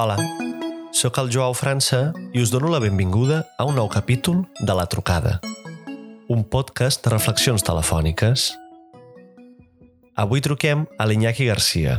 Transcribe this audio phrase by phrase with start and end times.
[0.00, 0.16] Hola,
[0.96, 4.86] sóc el Joao França i us dono la benvinguda a un nou capítol de La
[4.88, 5.40] Trucada,
[6.32, 8.46] un podcast de reflexions telefòniques.
[10.16, 11.98] Avui truquem a l'Iñaki Garcia,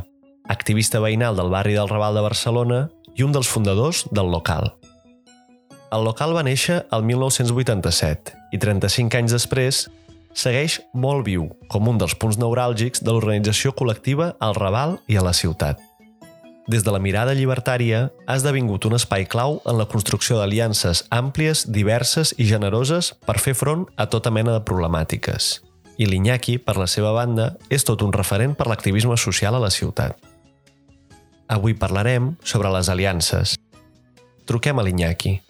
[0.50, 2.82] activista veïnal del barri del Raval de Barcelona
[3.14, 4.72] i un dels fundadors del local.
[5.92, 9.86] El local va néixer el 1987 i 35 anys després
[10.34, 15.26] segueix molt viu com un dels punts neuràlgics de l'organització col·lectiva al Raval i a
[15.26, 15.80] la ciutat.
[16.72, 21.66] Des de la mirada llibertària, ha esdevingut un espai clau en la construcció d'aliances àmplies,
[21.68, 25.58] diverses i generoses per fer front a tota mena de problemàtiques.
[25.98, 29.74] I l'Iñaki, per la seva banda, és tot un referent per l'activisme social a la
[29.74, 30.16] ciutat.
[31.52, 33.58] Avui parlarem sobre les aliances.
[34.48, 35.42] Truquem a l'Iñaki.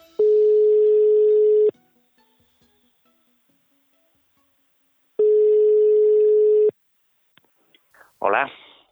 [8.22, 8.46] Hola,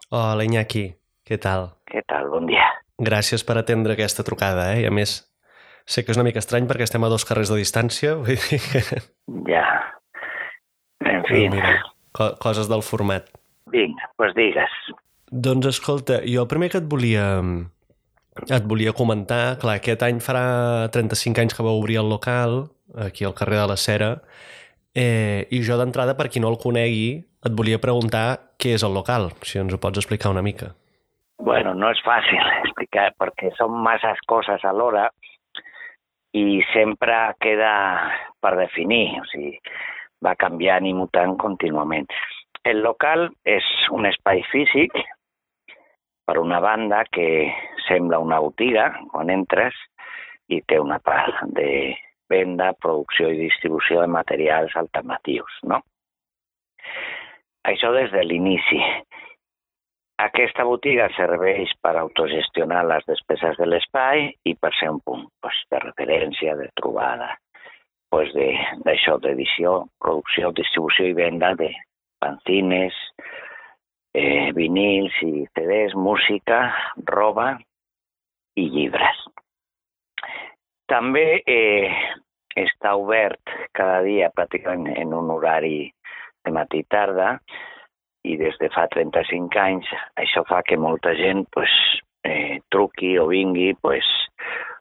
[0.10, 0.88] Hola, Iñaki.
[1.28, 1.67] Què tal?
[1.90, 2.30] què tal?
[2.34, 2.66] Bon dia.
[3.00, 4.81] Gràcies per atendre aquesta trucada, eh?
[4.81, 5.12] I a més,
[5.86, 8.58] sé que és una mica estrany perquè estem a dos carrers de distància, vull dir
[8.72, 8.81] que...
[9.52, 9.66] Ja.
[11.06, 11.76] En fi, Mira,
[12.12, 13.30] co coses del format.
[13.70, 14.80] vinga, doncs digues.
[15.30, 17.28] Doncs escolta, jo el primer que et volia
[18.50, 22.64] et volia comentar, clar, aquest any farà 35 anys que va obrir el local,
[22.98, 24.09] aquí al carrer de la Cera,
[25.00, 28.25] eh, i jo d'entrada, per qui no el conegui, et volia preguntar
[28.59, 30.73] què és el local, si ens ho pots explicar una mica.
[31.39, 35.08] Bueno, no és fàcil explicar perquè són masses coses alhora
[36.36, 37.72] i sempre queda
[38.44, 39.56] per definir, o sigui,
[40.23, 42.09] va canviant i mutant contínuament.
[42.67, 45.00] El local és un espai físic,
[46.28, 47.47] per una banda, que
[47.88, 49.80] sembla una botiga quan entres
[50.52, 51.95] i té una part de
[52.30, 55.81] venda, producció i distribució de materials alternatius, no?
[57.69, 58.80] Això des de l'inici.
[60.19, 65.59] Aquesta botiga serveix per autogestionar les despeses de l'espai i per ser un punt pues,
[65.72, 67.29] de referència, de trobada,
[68.12, 68.34] pues,
[68.84, 71.69] d'això, d'edició, producció, distribució i venda de
[72.19, 72.97] fanzines,
[74.13, 76.62] eh, vinils i CDs, música,
[77.07, 77.53] roba
[78.59, 79.23] i llibres.
[80.89, 81.89] També eh,
[82.57, 85.91] està obert cada dia pràcticament en un horari
[86.45, 87.35] de matí i tarda
[88.25, 91.75] i des de fa 35 anys això fa que molta gent pues,
[92.25, 94.07] eh, truqui o vingui pues,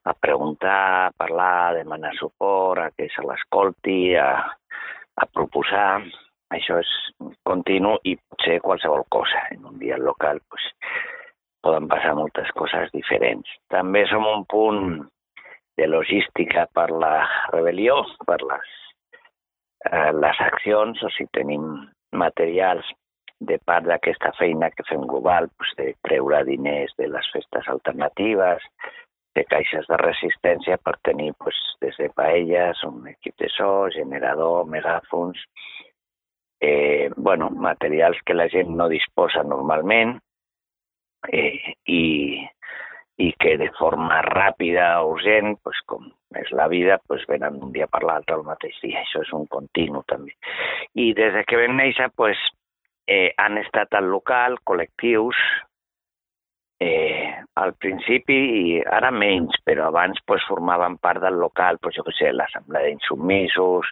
[0.09, 4.31] a preguntar, a parlar, a demanar suport, a que se l'escolti, a,
[5.21, 6.01] a proposar.
[6.57, 6.91] Això és
[7.45, 9.45] continu i pot ser qualsevol cosa.
[9.53, 10.65] En un dia local pues,
[11.61, 13.53] poden passar moltes coses diferents.
[13.69, 15.05] També som un punt
[15.79, 17.15] de logística per la
[17.53, 18.71] rebel·lió, per les,
[19.91, 21.69] eh, les accions, o si tenim
[22.13, 22.87] materials
[23.41, 28.65] de part d'aquesta feina que fem global, pues, de treure diners de les festes alternatives,
[29.39, 34.67] de caixes de resistència per tenir pues, des de paelles, un equip de so, generador,
[34.67, 35.39] megàfons,
[36.61, 40.17] eh, bueno, materials que la gent no disposa normalment
[41.31, 42.03] eh, i,
[43.19, 46.07] i que de forma ràpida, urgent, pues, com
[46.39, 49.03] és la vida, pues, venen d'un dia per l'altre el mateix dia.
[49.03, 50.37] Això és un continu també.
[50.95, 52.39] I des de que vam néixer, pues,
[53.09, 55.37] eh, han estat al local col·lectius
[56.81, 62.05] eh, al principi i ara menys, però abans pues, formaven part del local, pues, jo
[62.07, 63.91] què sé, l'Assemblea d'Insubmisos,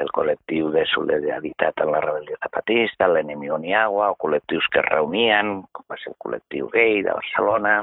[0.00, 4.88] el col·lectiu de solidaritat en la rebel·lió zapatista, l'Enemigo ni Agua, o col·lectius que es
[4.88, 7.82] reunien, com va ser el col·lectiu gay de Barcelona.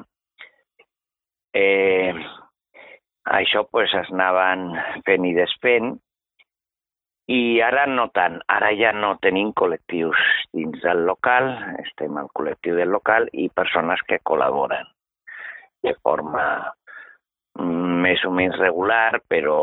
[1.54, 2.14] Eh,
[3.40, 4.70] això pues, es anaven
[5.06, 5.96] fent i desfent,
[7.30, 10.22] i ara no tant, ara ja no tenim col·lectius
[10.54, 11.52] dins del local,
[11.84, 14.90] estem al col·lectiu del local i persones que col·laboren
[15.86, 16.44] de forma
[17.60, 19.60] mm, més o menys regular, però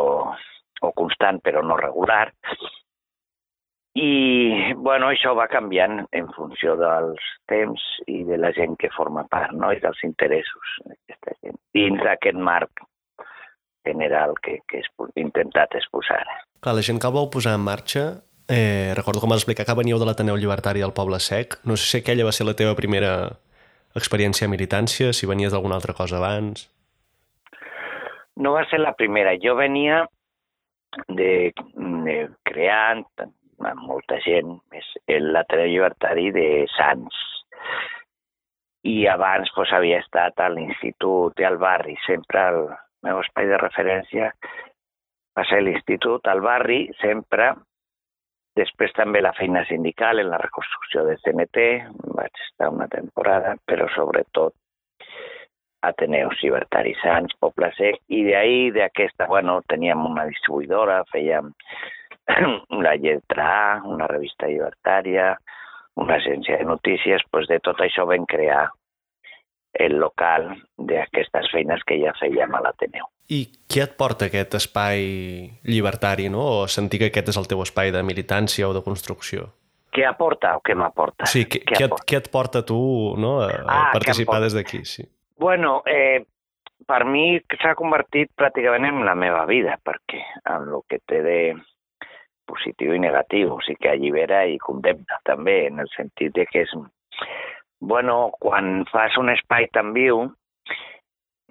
[0.86, 2.30] o constant però no regular.
[3.96, 7.80] I bueno, això va canviant en funció dels temps
[8.12, 9.70] i de la gent que forma part, no?
[9.72, 12.84] i dels interessos d'aquesta gent, dins d'aquest marc
[13.86, 16.24] general que, que he intentat exposar.
[16.60, 18.04] Clar, la gent que el vau posar en marxa,
[18.52, 21.56] eh, recordo com vas explicar que veníeu de l'Ateneu Llibertari del Poble Sec.
[21.64, 23.14] No sé si aquella va ser la teva primera
[23.96, 26.68] experiència de militància, si venies d'alguna altra cosa abans.
[28.36, 29.32] No va ser la primera.
[29.40, 30.04] Jo venia
[31.08, 33.06] de, de creant
[33.58, 37.22] molta gent més l'Ateneu Llibertari de Sants.
[38.86, 42.60] I abans pues, havia estat a l'institut i al barri, sempre el
[43.06, 44.30] meu espai de referència
[45.36, 47.50] va ser l'institut, al barri, sempre,
[48.56, 51.64] Després també la feina sindical en la reconstrucció de CNT,
[52.16, 54.54] vaig estar una temporada, però sobretot
[55.84, 61.52] Ateneus Llibertaris Sants, Poble Sec, i d'ahir, d'aquesta, bueno, teníem una distribuïdora, fèiem
[62.86, 65.34] la lletra A, una revista llibertària,
[65.96, 68.66] una agència de notícies, doncs de tot això vam crear
[69.76, 73.08] el local d'aquestes feines que ja fèiem a l'Ateneu.
[73.28, 75.02] I què et porta aquest espai
[75.66, 76.44] llibertari, no?
[76.62, 79.50] o sentir que aquest és el teu espai de militància o de construcció?
[79.96, 81.26] Què aporta o què m'aporta?
[81.30, 82.78] Sí, què, què, et, què et porta tu
[83.20, 84.84] no, a, ah, a participar des d'aquí?
[84.84, 85.06] Sí.
[85.40, 86.22] Bueno, eh,
[86.86, 90.20] per mi s'ha convertit pràcticament en la meva vida, perquè
[90.52, 91.38] en el que té de
[92.48, 96.64] positiu i negatiu, o sigui que allibera i condemna també, en el sentit de que
[96.66, 96.74] és...
[97.80, 100.24] Bueno, quan fas un espai tan viu,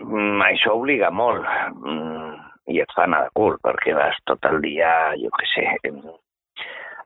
[0.04, 2.32] Mm, això obliga molt mm,
[2.74, 4.90] i et fa anar de cul perquè vas tot el dia,
[5.22, 5.64] jo què sé,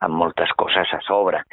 [0.08, 1.44] amb moltes coses a sobre.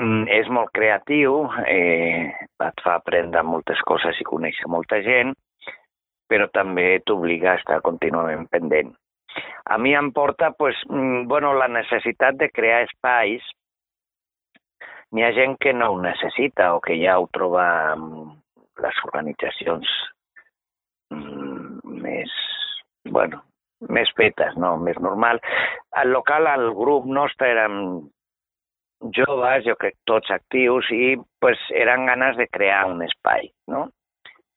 [0.00, 2.32] Mm, és molt creatiu, eh,
[2.68, 5.34] et fa aprendre moltes coses i conèixer molta gent,
[6.30, 8.94] però també t'obliga a estar contínuament pendent.
[9.64, 13.44] A mi em porta pues, bueno, la necessitat de crear espais.
[15.14, 17.64] N'hi ha gent que no ho necessita o que ja ho troba
[18.82, 19.90] les organitzacions
[21.14, 22.32] mm, més,
[23.14, 23.42] bueno,
[23.88, 24.74] més fetes, no?
[24.76, 25.40] més normal.
[26.02, 27.78] Al local, al grup nostre érem
[29.14, 33.88] joves, jo crec tots actius, i pues, eren ganes de crear un espai, no?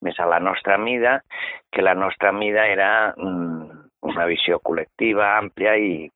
[0.05, 1.17] més a la nostra mida,
[1.73, 3.56] que la nostra mida era mm,
[4.07, 6.07] una visió col·lectiva, àmplia i,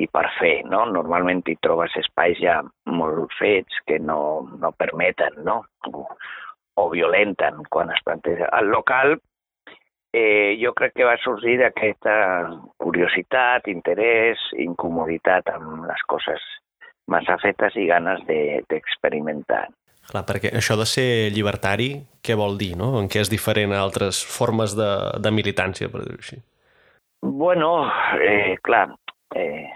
[0.00, 0.84] i per fer, no?
[0.90, 4.20] Normalment hi trobes espais ja molt fets que no,
[4.60, 5.62] no permeten, no?
[6.74, 8.48] o violenten quan es planteja.
[8.58, 9.18] El local
[10.12, 12.14] eh, jo crec que va sorgir d'aquesta
[12.80, 16.48] curiositat, interès, incomoditat amb les coses
[17.12, 19.66] massa fetes i ganes d'experimentar.
[19.68, 19.78] De,
[20.12, 21.92] Clar, perquè això de ser llibertari,
[22.24, 22.94] què vol dir, no?
[23.00, 24.90] En què és diferent a altres formes de,
[25.22, 26.40] de militància, per dir-ho així?
[27.22, 27.88] Bueno,
[28.20, 28.96] eh, clar,
[29.34, 29.70] eh,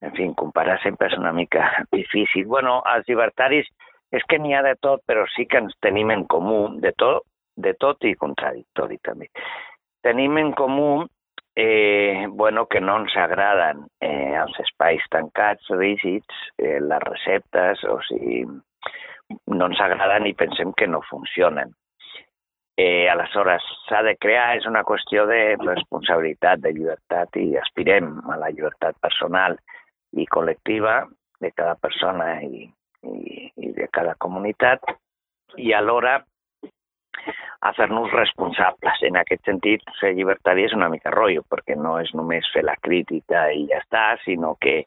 [0.00, 2.46] en fi, comparar sempre és mica difícil.
[2.46, 3.68] Bueno, els llibertaris
[4.10, 7.22] és que n'hi ha de tot, però sí que ens en comú, de tot,
[7.56, 9.30] de tot i contradictori també.
[10.02, 11.06] Tenim en comú
[11.54, 18.00] eh, bueno, que no ens agraden eh, els espais tancats, rígids, eh, les receptes, o
[18.06, 18.44] sigui,
[19.46, 21.74] no ens agraden i pensem que no funcionen.
[22.78, 28.36] Eh, aleshores, s'ha de crear, és una qüestió de responsabilitat, de llibertat, i aspirem a
[28.38, 29.56] la llibertat personal
[30.14, 31.00] i col·lectiva
[31.42, 32.68] de cada persona i,
[33.02, 34.86] i, i de cada comunitat
[35.58, 36.20] i alhora
[37.66, 39.02] a fer-nos responsables.
[39.10, 42.78] En aquest sentit, ser llibertari és una mica rotllo, perquè no és només fer la
[42.78, 44.84] crítica i ja està, sinó que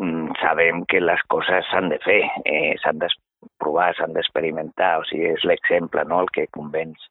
[0.00, 3.12] mm, sabem que les coses s'han de fer, eh, s'han de
[3.60, 7.08] provar, s'han d'experimentar, o sigui, és l'exemple, no?, el que convenç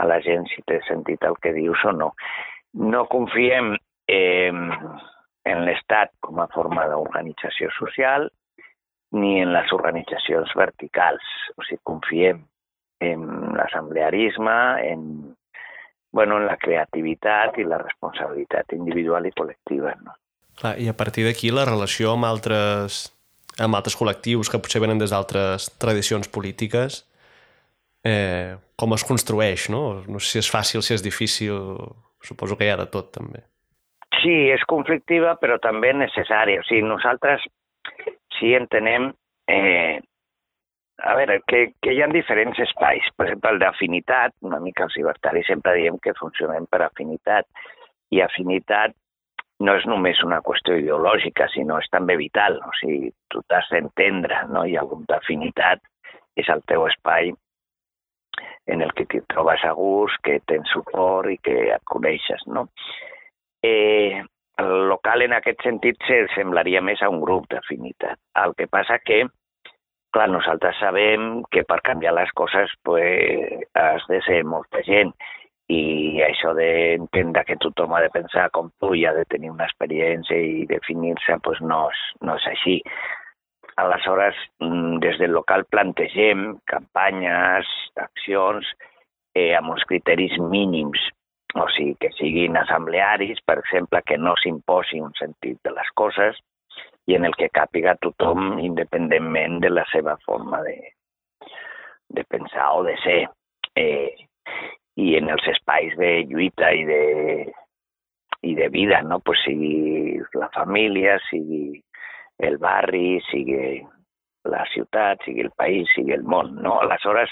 [0.00, 2.12] a la gent si té sentit el que dius o no.
[2.72, 3.74] No confiem
[4.08, 8.30] eh, en l'Estat com a forma d'organització social,
[9.12, 11.26] ni en les organitzacions verticals.
[11.58, 12.42] O sigui, confiem
[13.02, 14.58] en l'assemblearisme,
[14.88, 15.06] en,
[16.12, 19.94] bueno, en la creativitat i la responsabilitat individual i col·lectiva.
[20.04, 20.14] No?
[20.60, 23.04] Clar, I a partir d'aquí la relació amb altres,
[23.60, 27.02] amb altres col·lectius que potser venen des d'altres tradicions polítiques,
[28.04, 30.02] eh, com es construeix, no?
[30.08, 31.58] No sé si és fàcil, si és difícil,
[32.22, 33.44] suposo que hi ha de tot, també.
[34.22, 36.62] Sí, és conflictiva, però també necessària.
[36.62, 37.44] O sigui, nosaltres
[38.38, 39.10] sí entenem
[39.50, 39.98] eh,
[41.02, 43.06] a veure, que, que hi ha diferents espais.
[43.16, 47.48] Per exemple, el d'afinitat, una mica els libertaris sempre diem que funcionem per afinitat,
[48.12, 48.94] i afinitat
[49.62, 52.58] no és només una qüestió ideològica, sinó és també vital.
[52.66, 54.64] O sigui, tu t'has d'entendre, no?
[54.66, 55.82] Hi ha algun d'afinitat,
[56.38, 57.32] és el teu espai
[58.72, 62.66] en el que t'hi trobes a gust, que tens suport i que et coneixes, no?
[63.62, 64.22] Eh,
[64.62, 68.18] el local en aquest sentit se semblaria més a un grup d'afinitat.
[68.44, 69.22] El que passa que,
[70.14, 75.14] clar, nosaltres sabem que per canviar les coses pues, has de ser molta gent
[75.72, 79.68] i això d'entendre que tothom ha de pensar com tu i ha de tenir una
[79.70, 82.78] experiència i definir-se pues no, és, no és així.
[83.82, 88.68] Aleshores, mm, des del local plantegem campanyes, accions,
[89.34, 91.08] eh, amb uns criteris mínims
[91.54, 96.38] o sigui, que siguin assemblearis, per exemple, que no s'imposi un sentit de les coses
[97.10, 100.76] i en el que càpiga tothom independentment de la seva forma de,
[102.08, 103.20] de pensar o de ser.
[103.76, 104.14] Eh,
[105.00, 107.02] I en els espais de lluita i de
[108.42, 109.20] i de vida, no?
[109.20, 111.78] pues sigui la família, sigui
[112.42, 113.82] el barri, sigui
[114.50, 116.80] la ciutat, sigui el país, sigui el món, no?
[116.82, 117.30] Aleshores,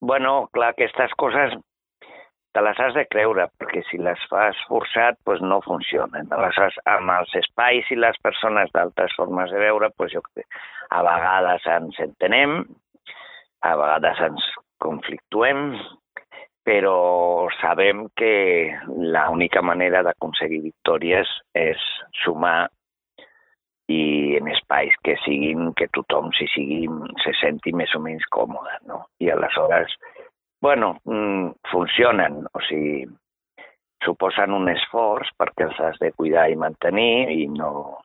[0.00, 1.56] bueno, clar, aquestes coses
[2.52, 6.28] te les has de creure, perquè si les fas forçat, pues no funcionen.
[6.32, 10.22] Aleshores, amb els espais i les persones d'altres formes de veure, pues jo
[10.90, 12.62] a vegades ens entenem,
[13.64, 14.48] a vegades ens
[14.80, 15.68] conflictuem,
[16.66, 18.74] però sabem que
[19.14, 21.82] l'única manera d'aconseguir victòries és
[22.24, 22.66] sumar
[23.86, 26.80] i en espais que siguin, que tothom s'hi sigui,
[27.22, 29.04] se senti més o menys còmode, no?
[29.22, 29.94] I aleshores,
[30.60, 33.04] bueno, mm, funcionen, o sigui,
[34.02, 38.00] suposen un esforç perquè els has de cuidar i mantenir i no,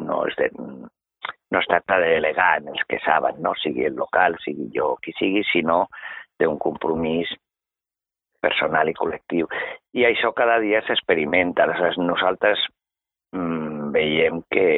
[0.00, 4.00] no, és de, no es tracta de delegar en els que saben, no sigui el
[4.00, 5.82] local, sigui jo, qui sigui, sinó
[6.40, 7.36] d'un compromís
[8.42, 9.48] personal i col·lectiu.
[9.94, 11.64] I això cada dia s'experimenta.
[11.64, 12.64] Aleshores, nosaltres
[13.34, 14.68] mm, veiem que,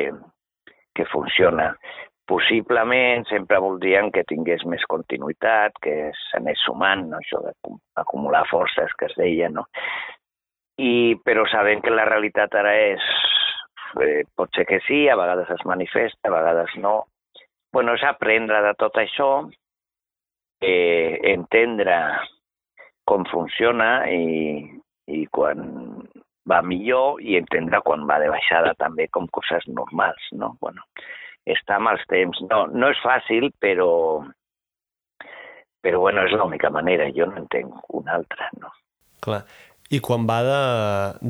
[0.94, 1.72] que funciona.
[2.30, 7.18] Possiblement sempre voldrien que tingués més continuïtat, que s'anés sumant, no?
[7.18, 9.66] això d'acumular forces que es deia, no?
[10.80, 13.06] I, però sabem que la realitat ara és,
[14.00, 17.02] eh, pot ser que sí, a vegades es manifesta, a vegades no.
[17.72, 19.44] bueno, és aprendre de tot això,
[20.60, 21.96] eh, entendre
[23.10, 24.62] com funciona i,
[25.10, 25.64] i quan
[26.50, 30.54] va millor i entendre quan va de baixada també com coses normals, no?
[30.62, 30.86] Bueno,
[31.48, 32.40] està amb els temps.
[32.50, 33.90] No, no és fàcil, però,
[35.84, 37.10] però bueno, és l'única manera.
[37.16, 38.72] Jo no entenc una altra, no?
[39.24, 39.42] Clar.
[39.90, 40.62] I quan va de,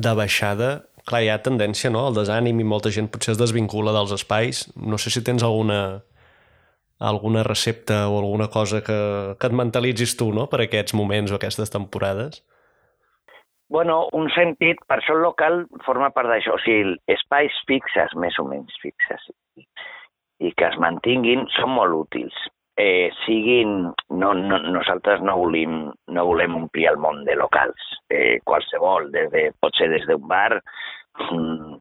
[0.05, 0.69] de baixada,
[1.09, 4.67] clar, hi ha tendència no, al desànim i molta gent potser es desvincula dels espais.
[4.77, 6.01] No sé si tens alguna,
[7.01, 8.97] alguna recepta o alguna cosa que,
[9.39, 12.43] que et mentalitzis tu no, per aquests moments o aquestes temporades.
[13.71, 18.37] Bueno, un sentit, per això el local forma part d'això, o sigui, espais fixes, més
[18.39, 19.31] o menys fixes
[20.41, 22.35] i que es mantinguin són molt útils.
[22.81, 23.91] Eh, siguin,
[24.21, 25.75] no, no, nosaltres no volem,
[26.15, 30.23] no volem omplir el món de locals, eh, qualsevol, des de, pot ser des d'un
[30.31, 30.57] bar,
[31.29, 31.77] un,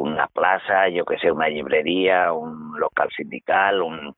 [0.00, 4.14] una plaça, jo que sé, una llibreria, un local sindical, un,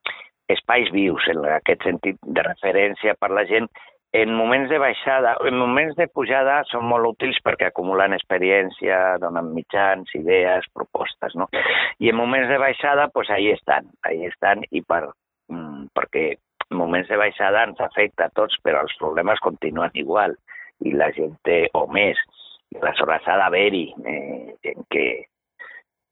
[0.54, 3.68] espais vius en aquest sentit de referència per la gent
[4.12, 9.54] en moments de baixada, en moments de pujada són molt útils perquè acumulen experiència, donen
[9.56, 11.48] mitjans, idees, propostes, no?
[11.98, 15.06] I en moments de baixada, doncs ahí estan, ahí estan i per,
[15.48, 16.26] mm, perquè
[16.68, 20.36] en moments de baixada ens afecta a tots, però els problemes continuen igual
[20.84, 22.20] i la gent té, o més,
[22.72, 25.06] i aleshores ha d'haver-hi eh, gent que,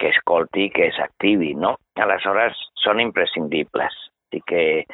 [0.00, 1.76] que escolti, que s'activi, no?
[2.00, 3.92] Aleshores són imprescindibles.
[4.30, 4.84] Així que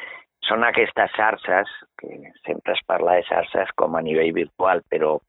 [0.47, 5.19] són aquestes xarxes, que sempre es parla de xarxes com a nivell virtual, però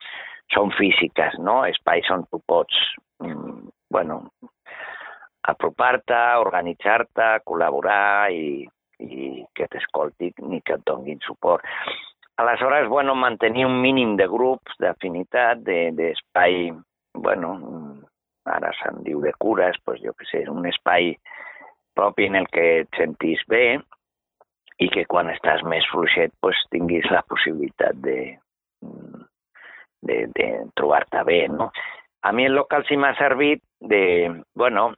[0.53, 1.65] són físiques, no?
[1.65, 2.75] Espais on tu pots,
[3.21, 4.31] mm, bueno,
[5.45, 8.65] apropar-te, organitzar-te, col·laborar i,
[8.99, 11.63] i que t'escolti ni que et donguin suport.
[12.37, 17.53] Aleshores, bueno, mantenir un mínim de grups, d'afinitat, d'espai, de, bueno,
[18.45, 21.13] ara se'n diu de cures, doncs jo què sé, un espai
[21.93, 23.79] propi en el que et sentis bé,
[24.79, 28.19] i que quan estàs més fluixet pues, tinguis la possibilitat de,
[30.01, 30.47] de, de
[30.79, 31.69] trobar-te bé, no?
[32.21, 34.89] A mi el local sí m'ha servit de, bueno,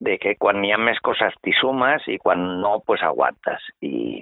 [0.00, 3.64] de que quan hi ha més coses t'hi sumes i quan no, pues aguantes.
[3.80, 4.20] I,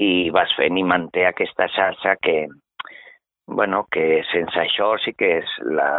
[0.00, 2.36] i vas fent i manté aquesta xarxa que,
[3.48, 5.90] bueno, que sense això sí que és la,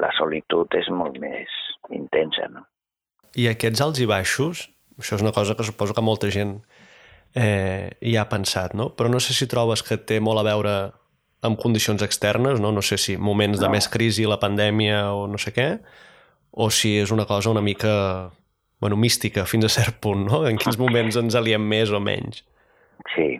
[0.00, 1.52] la solitud és molt més
[1.92, 2.66] intensa, no?
[3.36, 4.66] I aquests alts i baixos,
[4.96, 6.58] això és una cosa que suposo que molta gent
[7.36, 8.90] eh, hi ha pensat, no?
[8.96, 10.74] Però no sé si trobes que té molt a veure
[11.46, 12.72] amb condicions externes, no?
[12.72, 13.74] No sé si moments de no.
[13.76, 15.68] més crisi, la pandèmia o no sé què,
[16.56, 18.30] o si és una cosa una mica,
[18.80, 20.44] bueno, mística fins a cert punt, no?
[20.48, 22.42] En quins moments ens aliem més o menys.
[23.14, 23.36] Sí.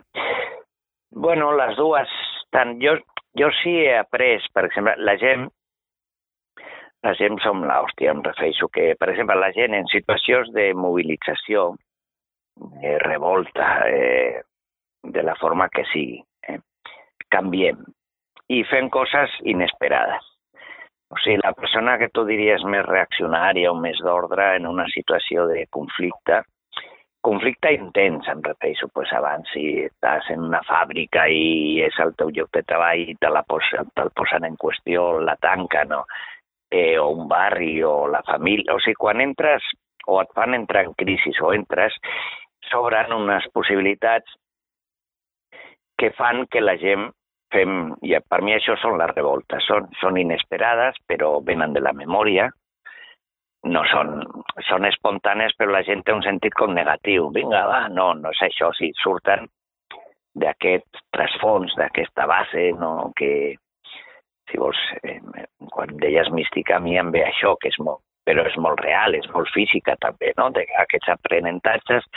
[1.11, 2.11] Bueno, les dues,
[2.53, 2.93] tant jo,
[3.39, 5.49] jo sí he après, per exemple, la gent
[7.05, 11.75] la gent som l'hòstia, em refereixo que, per exemple, la gent en situacions de mobilització,
[12.81, 14.41] eh, revolta, eh,
[15.03, 16.19] de la forma que sigui.
[16.47, 16.59] Eh?
[17.29, 17.83] Canviem
[18.47, 20.23] i fem coses inesperades.
[21.11, 25.47] O sigui, la persona que tu diries més reaccionària o més d'ordre en una situació
[25.47, 26.41] de conflicte,
[27.23, 32.31] conflicte intens, em refereixo, pues abans si estàs en una fàbrica i és el teu
[32.35, 36.03] lloc de treball i te la posen, te'l posen en qüestió, la tanquen, no?
[36.71, 38.75] eh, o un barri, o la família...
[38.75, 39.63] O sigui, quan entres
[40.07, 41.95] o et fan entrar en crisi o entres,
[42.69, 44.35] s'obren unes possibilitats
[45.97, 47.09] que fan que la gent
[47.53, 51.93] fem, i per mi això són les revoltes, són, són inesperades però venen de la
[51.95, 52.49] memòria,
[53.67, 54.19] no són,
[54.67, 58.43] són espontànies però la gent té un sentit com negatiu, vinga va, no, no és
[58.49, 59.47] això, si surten
[60.37, 63.31] d'aquest trasfons, d'aquesta base, no, que
[64.51, 65.17] si vols, eh,
[65.73, 69.15] quan deies mística a mi em ve això, que és molt, però és molt real,
[69.15, 70.49] és molt física també, no?
[70.55, 72.07] d'aquests aprenentatges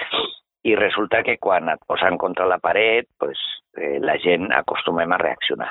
[0.66, 3.38] i resulta que quan et posen contra la paret pues,
[3.78, 5.70] eh, la gent acostumem a reaccionar.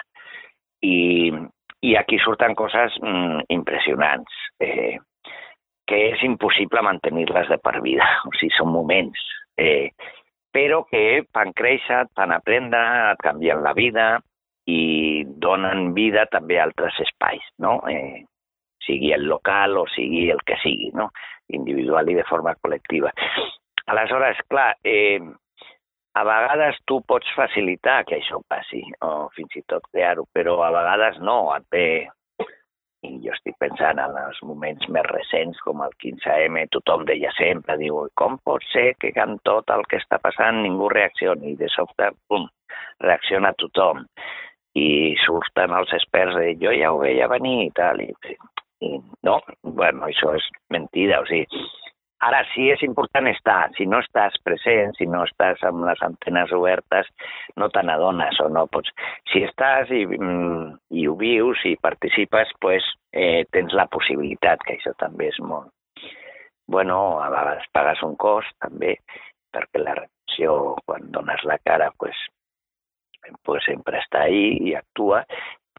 [0.88, 1.36] I,
[1.84, 4.96] i aquí surten coses mm, impressionants, eh,
[5.90, 9.28] que és impossible mantenir-les de per vida, o sigui, són moments,
[9.60, 9.92] eh,
[10.56, 12.82] però que fan créixer, fan aprendre,
[13.12, 14.10] et canvien la vida
[14.70, 17.80] i donen vida també a altres espais, no?
[17.90, 18.24] Eh,
[18.86, 21.10] sigui el local o sigui el que sigui, no?
[21.50, 23.12] individual i de forma col·lectiva.
[23.90, 25.20] Aleshores, clar, eh,
[26.20, 30.72] a vegades tu pots facilitar que això passi, o fins i tot crear-ho, però a
[30.76, 31.90] vegades no, et ve...
[33.08, 37.78] I jo estic pensant en els moments més recents, com el 15M, tothom deia sempre,
[37.80, 41.54] diu, com pot ser que amb tot el que està passant ningú reaccioni?
[41.54, 42.50] I de sobte, pum,
[43.06, 44.04] reacciona tothom.
[44.76, 48.04] I surten els experts de jo ja ho veia venir i tal.
[48.04, 48.36] I,
[48.86, 48.96] i
[49.28, 51.64] no, bueno, això és mentida, o sigui,
[52.20, 53.70] Ara sí és important estar.
[53.78, 57.08] Si no estàs present, si no estàs amb les antenes obertes,
[57.56, 58.92] no te n'adones o no pots.
[59.32, 60.66] Si estàs i, mm,
[61.00, 62.84] i ho vius i participes, pues,
[63.14, 65.72] eh, tens la possibilitat, que això també és molt...
[66.68, 68.98] Bueno, a vegades pagues un cost també,
[69.56, 72.20] perquè la reacció, quan dones la cara, pues,
[73.48, 75.24] pues sempre està ahí i actua,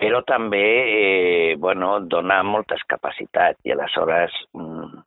[0.00, 5.02] però també eh, bueno, dona moltes capacitats i aleshores mm,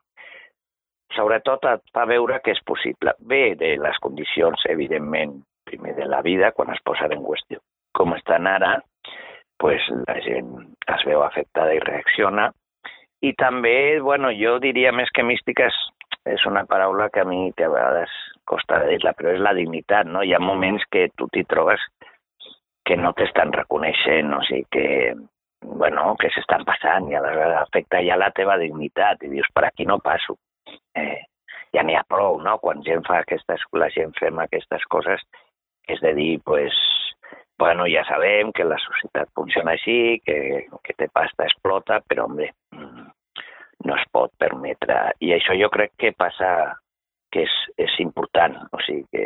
[1.17, 3.15] sobretot et fa veure que és possible.
[3.19, 7.61] Bé de les condicions, evidentment, primer de la vida, quan es posen en qüestió
[7.93, 8.79] com estan ara,
[9.61, 10.49] pues la gent
[10.89, 12.49] es veu afectada i reacciona.
[13.23, 15.77] I també, bueno, jo diria més que mística és,
[16.33, 18.11] és una paraula que a mi que a vegades
[18.49, 20.23] costa de dir-la, però és la dignitat, no?
[20.25, 21.85] Hi ha moments que tu t'hi trobes
[22.85, 24.87] que no t'estan reconeixent, o sigui que
[25.63, 29.69] bueno, que s'estan passant i a vegades afecta ja la teva dignitat i dius, per
[29.69, 30.35] aquí no passo
[30.95, 31.21] eh,
[31.73, 32.57] ja n'hi ha prou, no?
[32.61, 35.23] Quan gent fa aquestes, la gent fem aquestes coses,
[35.89, 36.77] és de dir, pues,
[37.59, 40.37] bueno, ja sabem que la societat funciona així, que,
[40.85, 43.07] que té pasta explota, però, home, mm,
[43.87, 44.99] no es pot permetre.
[45.25, 46.51] I això jo crec que passa,
[47.33, 49.25] que és, és important, o sigui, que,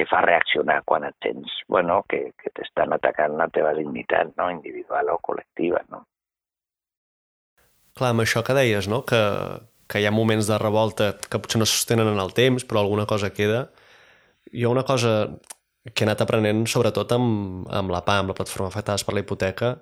[0.00, 4.46] que fa reaccionar quan et tens, bueno, que, que t'estan atacant la teva dignitat, no?,
[4.48, 6.06] individual o col·lectiva, no?
[7.98, 9.20] Clar, amb això que deies, no?, que,
[9.92, 13.04] que hi ha moments de revolta que potser no sostenen en el temps, però alguna
[13.10, 13.66] cosa queda.
[14.48, 15.12] Ha una cosa
[15.84, 19.20] que he anat aprenent, sobretot amb, amb la PA, amb la plataforma afectades per la
[19.20, 19.74] hipoteca,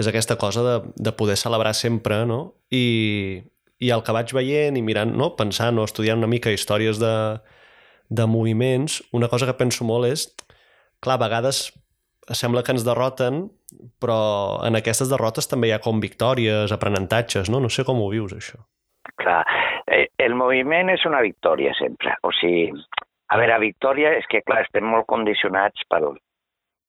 [0.00, 2.42] és aquesta cosa de, de poder celebrar sempre, no?
[2.72, 3.42] I,
[3.76, 5.34] i el que vaig veient i mirant, no?
[5.36, 7.12] pensant o estudiant una mica històries de,
[8.10, 10.26] de moviments, una cosa que penso molt és,
[11.00, 11.70] clar, a vegades
[12.36, 13.44] sembla que ens derroten,
[14.02, 17.60] però en aquestes derrotes també hi ha com victòries, aprenentatges, no?
[17.62, 18.60] No sé com ho vius, això.
[19.22, 19.42] Clar,
[19.86, 22.14] eh, el moviment és una victòria sempre.
[22.26, 22.68] O sigui,
[23.30, 26.02] a veure, victòria és que, clar, estem molt condicionats per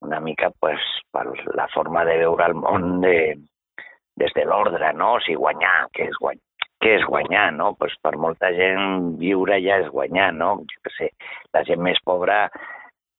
[0.01, 0.81] una mica pues,
[1.13, 3.17] per la forma de veure el món de,
[4.17, 5.15] des de l'ordre, no?
[5.17, 6.45] O sigui, guanyar, què és guanyar?
[6.81, 7.73] Què és guanyar, no?
[7.77, 10.55] Pues per molta gent viure ja és guanyar, no?
[10.69, 11.09] Jo què sé,
[11.53, 12.47] la gent més pobra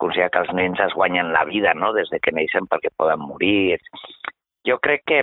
[0.02, 3.22] considera que els nens es guanyen la vida, no?, des de que neixen perquè poden
[3.22, 3.78] morir.
[4.66, 5.22] Jo crec que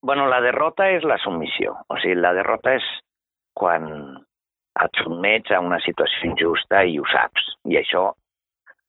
[0.00, 1.74] Bueno, la derrota és la submissió.
[1.92, 2.84] O sigui, la derrota és
[3.58, 3.88] quan
[4.82, 7.50] et sotmets a una situació injusta i ho saps.
[7.70, 8.06] I això,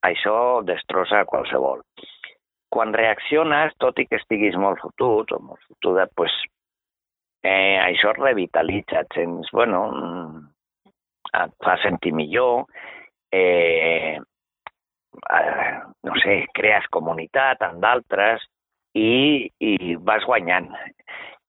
[0.08, 1.84] això destrossa qualsevol.
[2.74, 6.34] Quan reacciones, tot i que estiguis molt fotut o molt fotuda, pues,
[7.46, 9.86] eh, això es revitalitza, et sents, bueno,
[11.30, 12.66] et fa sentir millor,
[13.36, 14.18] eh,
[16.06, 18.44] no sé, crees comunitat amb d'altres,
[18.96, 20.72] i, i vas guanyant.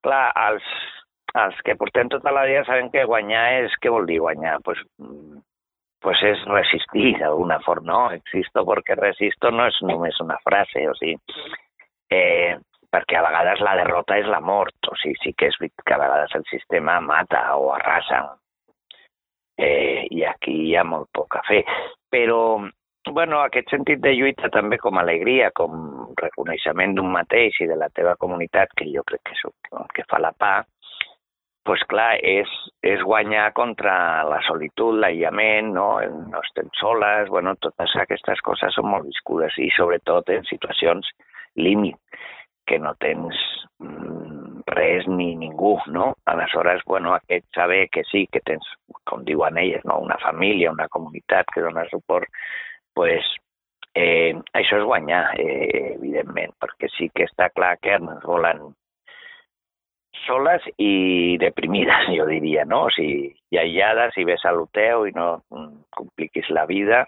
[0.04, 0.66] Clar, els,
[1.38, 3.74] els que portem tota la vida sabem que guanyar és...
[3.80, 4.58] Què vol dir guanyar?
[4.66, 4.82] Pues,
[6.02, 8.00] pues és resistir d'alguna forma, no?
[8.18, 11.16] Existo porque resisto no és només una frase, o sigui,
[12.10, 12.58] eh,
[12.92, 16.00] perquè a vegades la derrota és la mort, o sigui, sí que és que a
[16.02, 18.22] vegades el sistema mata o arrasa,
[19.58, 21.62] eh, i aquí hi ha molt poc a fer.
[22.12, 22.40] Però
[23.12, 27.88] bueno, aquest sentit de lluita també com alegria, com reconeixement d'un mateix i de la
[27.94, 30.56] teva comunitat, que jo crec que és el que fa la PA,
[31.66, 32.50] pues clar, és,
[32.86, 33.92] és guanyar contra
[34.28, 35.88] la solitud, l'aïllament, no?
[36.30, 41.10] no estem soles, bueno, totes aquestes coses són molt viscudes i sobretot en situacions
[41.58, 41.98] límit,
[42.66, 43.38] que no tens
[43.78, 46.14] mm, res ni ningú, no?
[46.26, 48.66] Aleshores, bueno, aquest saber que sí, que tens,
[49.04, 50.00] com diuen elles, no?
[50.02, 52.28] una família, una comunitat que dona suport,
[52.94, 53.26] pues,
[53.94, 58.68] eh, això és guanyar, eh, evidentment, perquè sí que està clar que ens volen
[60.26, 62.86] soles i deprimides, jo diria, no?
[62.88, 65.28] O sigui, i aïllades i ves a l'hotel i no
[65.96, 67.04] compliquis la vida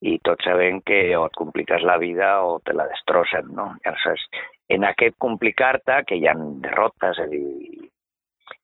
[0.00, 3.74] i tots sabem que o et compliques la vida o te la destrossen, no?
[3.84, 4.24] Llavors,
[4.70, 7.44] en aquest complicar-te, que hi ha derrotes i,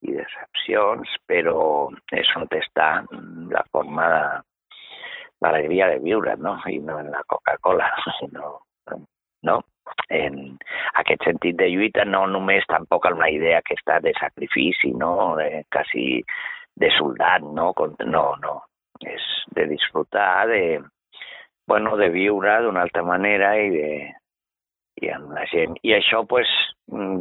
[0.06, 1.60] i decepcions, però
[2.14, 2.90] és on està
[3.52, 4.26] la forma de
[5.44, 6.56] l'alegria de viure, no?
[6.70, 7.90] I no en la Coca-Cola,
[8.20, 8.58] sinó,
[9.42, 9.62] no?
[10.10, 10.58] en
[11.00, 15.34] aquest sentit de lluita no només tampoc una idea aquesta de sacrifici, no?
[15.38, 16.22] De, quasi
[16.76, 17.72] de soldat, no?
[18.04, 18.54] No, no.
[19.00, 20.82] És de disfrutar, de,
[21.68, 23.90] bueno, de viure d'una altra manera i de,
[25.02, 25.76] i amb la gent.
[25.84, 26.50] I això, pues,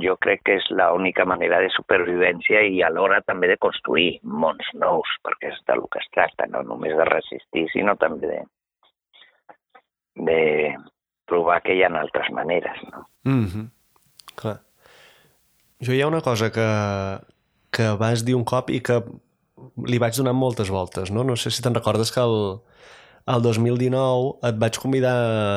[0.04, 5.16] jo crec que és l'única manera de supervivència i alhora també de construir mons nous,
[5.26, 8.42] perquè és del que es tracta, no només de resistir, sinó també de,
[10.30, 10.40] de
[11.28, 12.80] provar que hi ha altres maneres.
[12.92, 13.08] No?
[13.24, 13.70] Mm -hmm.
[14.36, 14.60] Clar.
[15.82, 16.68] Jo hi ha una cosa que,
[17.72, 19.04] que vas dir un cop i que
[19.88, 21.24] li vaig donar moltes voltes, no?
[21.24, 22.60] No sé si te'n recordes que el,
[23.26, 25.16] el 2019 et vaig convidar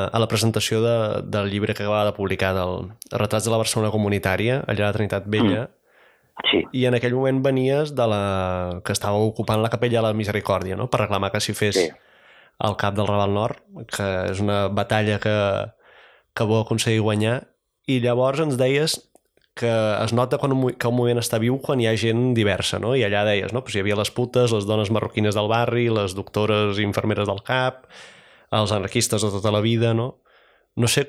[0.08, 0.94] a la presentació de,
[1.28, 4.96] del llibre que acabava de publicar del Retrats de la Barcelona Comunitària, allà a la
[4.96, 5.74] Trinitat Vella, mm.
[6.46, 6.60] Sí.
[6.70, 8.18] I en aquell moment venies de la...
[8.86, 10.84] que estava ocupant la capella de la Misericòrdia, no?
[10.86, 11.88] Per reclamar que s'hi fes sí
[12.58, 13.60] al cap del Raval Nord,
[13.94, 15.36] que és una batalla que,
[16.34, 17.38] que vol aconseguir guanyar,
[17.88, 18.98] i llavors ens deies
[19.58, 19.70] que
[20.04, 22.94] es nota quan un, que un moviment està viu quan hi ha gent diversa, no?
[22.96, 23.64] I allà deies, no?
[23.66, 27.42] Pues hi havia les putes, les dones marroquines del barri, les doctores i infermeres del
[27.46, 27.84] CAP,
[28.54, 30.14] els anarquistes de tota la vida, no?
[30.78, 31.08] No sé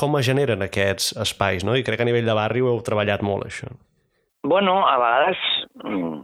[0.00, 1.76] com es generen aquests espais, no?
[1.76, 3.68] I crec que a nivell de barri ho heu treballat molt, això.
[4.42, 5.40] Bueno, a vegades,
[5.84, 6.20] mm,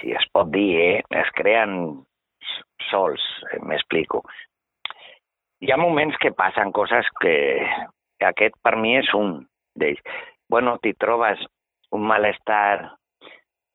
[0.00, 2.04] si es pot dir, eh, es creen
[2.90, 4.22] sols, eh, m'explico.
[5.60, 7.66] Hi ha moments que passen coses que,
[8.18, 10.02] que aquest per mi és un d'ells.
[10.48, 11.42] Bueno, t'hi trobes
[11.92, 12.98] un malestar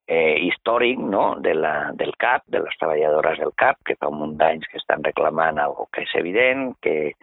[0.07, 1.35] eh, històric no?
[1.39, 4.81] de la, del CAP, de les treballadores del CAP, que fa un munt d'anys que
[4.81, 7.13] estan reclamant algo que és evident, que,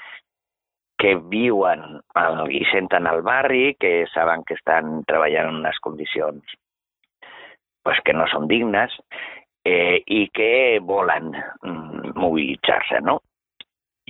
[1.00, 6.56] que viuen al, i senten al barri, que saben que estan treballant en unes condicions
[7.82, 8.94] pues, que no són dignes,
[9.64, 13.20] eh, i que volen mm, mobilitzar-se, no?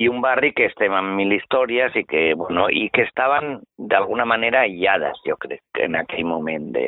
[0.01, 3.59] I un barri que estem amb mil històries i que, bueno, i que estaven
[3.93, 6.87] d'alguna manera aïllades, jo crec, en aquell moment de,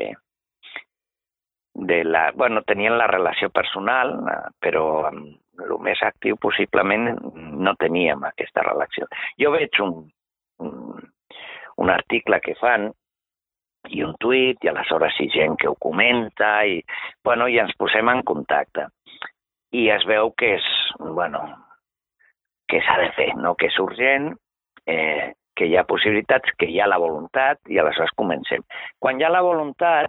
[1.75, 2.31] de la...
[2.33, 4.15] Bueno, tenien la relació personal,
[4.61, 9.09] però amb el més actiu possiblement no teníem aquesta relació.
[9.41, 9.95] Jo veig un,
[10.65, 11.05] un,
[11.85, 12.89] un article que fan
[13.91, 16.81] i un tuit, i aleshores hi gent que ho comenta, i,
[17.25, 18.87] bueno, i ens posem en contacte.
[19.73, 20.71] I es veu que és,
[21.01, 21.43] bueno,
[22.73, 23.55] que s'ha de fer, no?
[23.59, 24.31] que és urgent,
[24.89, 28.65] eh, que hi ha possibilitats, que hi ha la voluntat, i aleshores comencem.
[28.99, 30.09] Quan hi ha la voluntat,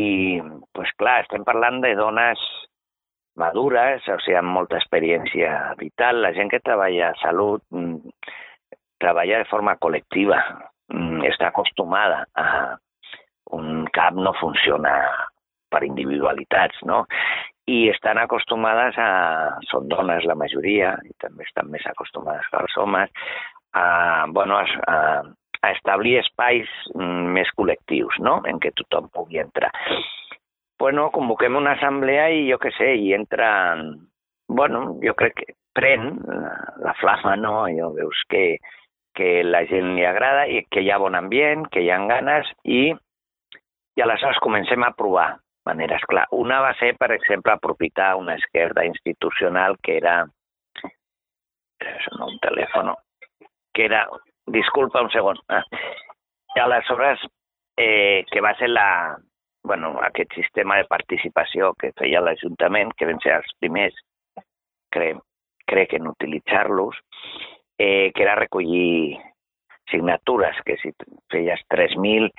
[0.00, 0.10] i,
[0.72, 2.42] pues clar, estem parlant de dones
[3.38, 8.16] madures, o sigui, amb molta experiència vital, la gent que treballa a salut mm,
[8.98, 10.40] treballa de forma col·lectiva,
[10.92, 12.76] Mm, està acostumada a...
[13.56, 14.90] Un cap no funciona
[15.72, 16.98] per individualitats, no?
[17.68, 19.10] I estan acostumades a...
[19.68, 23.12] Són dones la majoria, i també estan més acostumades que els homes,
[23.76, 23.84] a,
[24.32, 24.96] bueno, a,
[25.60, 29.72] a establir espais mm, més col·lectius, no?, en què tothom pugui entrar.
[30.78, 33.50] Bueno, convoquem una assemblea i jo què sé, i entra...
[34.48, 36.54] Bueno, jo crec que pren la,
[36.86, 37.66] la flama, no?
[37.68, 38.56] Jo veus que
[39.18, 42.46] que la gent li agrada i que hi ha bon ambient, que hi ha ganes
[42.62, 42.92] i,
[43.98, 45.32] i aleshores comencem a provar
[45.68, 46.02] maneres.
[46.08, 50.24] Clar, una va ser, per exemple, aprofitar una esquerda institucional que era...
[52.18, 52.94] un telèfon,
[53.74, 54.06] que era...
[54.48, 55.36] Disculpa un segon.
[55.52, 55.62] Ah.
[56.56, 57.20] I aleshores,
[57.76, 59.18] eh, que va ser la,
[59.68, 63.96] bueno, aquest sistema de participació que feia l'Ajuntament, que van ser els primers,
[64.94, 65.20] crec,
[65.68, 66.96] crec en utilitzar-los,
[67.76, 69.18] eh, que era recollir
[69.90, 70.94] signatures, que si
[71.30, 72.32] feies 3.000...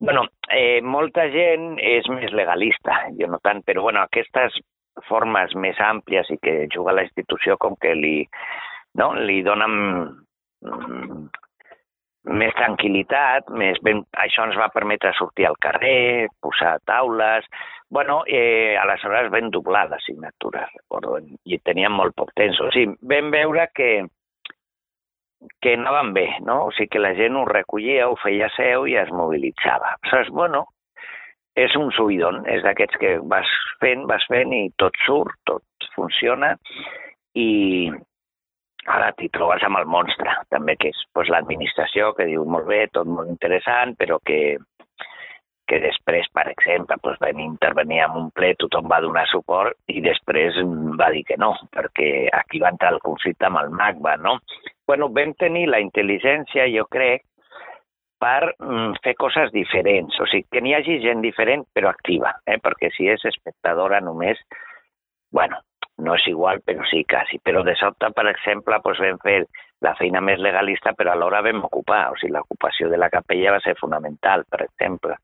[0.00, 4.56] bueno, eh, molta gent és més legalista, jo no tant, però bueno, aquestes
[5.08, 8.16] formes més àmplies i que juga la institució com que li,
[8.98, 9.76] no, li donen
[10.64, 11.20] mm,
[12.40, 17.46] més tranquil·litat, més ben, això ens va permetre sortir al carrer, posar taules...
[17.90, 22.60] bueno, eh, aleshores vam doblar les signatures, recordo, i teníem molt poc temps.
[22.62, 23.88] O sigui, vam veure que,
[25.60, 26.66] que anaven bé, no?
[26.66, 29.94] O sigui que la gent ho recollia, ho feia seu i es mobilitzava.
[30.10, 30.30] Saps?
[30.36, 30.66] Bueno,
[31.58, 33.50] és un subidon, és d'aquests que vas
[33.82, 36.54] fent, vas fent i tot surt, tot funciona
[37.36, 37.90] i
[38.90, 42.86] ara t'hi trobes amb el monstre, també, que és pues, l'administració, que diu molt bé,
[42.94, 44.40] tot molt interessant, però que
[45.70, 50.02] que després, per exemple, doncs vam intervenir en un ple, tothom va donar suport i
[50.02, 50.58] després
[50.98, 54.34] va dir que no, perquè aquí va entrar el conflicte amb el MACBA, no?
[54.90, 57.22] Bueno, vam tenir la intel·ligència, jo crec,
[58.20, 62.58] per mm, fer coses diferents, o sigui, que n'hi hagi gent diferent però activa, eh?
[62.58, 64.42] perquè si és espectadora només,
[65.32, 65.62] bueno,
[66.02, 67.38] no és igual, però sí, quasi.
[67.44, 69.38] Però de sobte, per exemple, doncs vam fer
[69.86, 73.64] la feina més legalista, però alhora vam ocupar, o sigui, l'ocupació de la capella va
[73.64, 75.16] ser fonamental, per exemple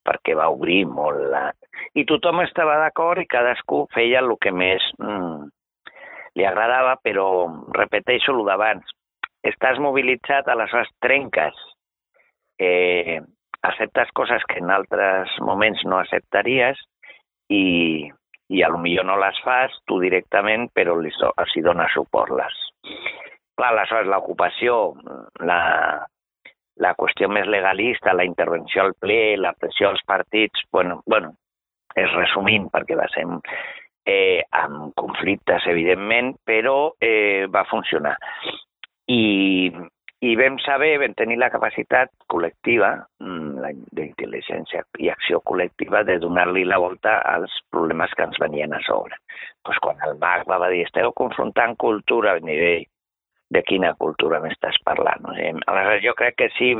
[0.00, 1.50] perquè va obrir molt la...
[1.92, 5.50] I tothom estava d'acord i cadascú feia el que més mm,
[6.38, 7.26] li agradava, però
[7.76, 8.96] repeteixo el d'abans.
[9.46, 11.56] Estàs mobilitzat, aleshores trenques,
[12.60, 13.20] eh,
[13.62, 16.80] acceptes coses que en altres moments no acceptaries
[17.48, 18.10] i,
[18.52, 22.36] i a lo millor no les fas tu directament, però els, els hi dones suport.
[22.36, 22.62] Les.
[23.56, 24.78] Clar, aleshores l'ocupació,
[25.48, 25.60] la,
[26.80, 31.34] la qüestió més legalista, la intervenció al ple, la pressió als partits, bueno, bueno
[31.98, 33.24] és resumint perquè va ser
[34.06, 38.16] eh, amb conflictes, evidentment, però eh, va funcionar.
[39.10, 39.72] I,
[40.22, 42.92] I vam saber, vam tenir la capacitat col·lectiva,
[43.24, 48.80] mm, d'intel·ligència i acció col·lectiva, de donar-li la volta als problemes que ens venien a
[48.86, 49.18] sobre.
[49.64, 52.86] Pues quan el MAC va dir, esteu confrontant cultura a nivell
[53.50, 55.24] de quina cultura m'estàs parlant.
[55.26, 55.34] No?
[55.34, 56.74] Aleshores, jo crec que sí,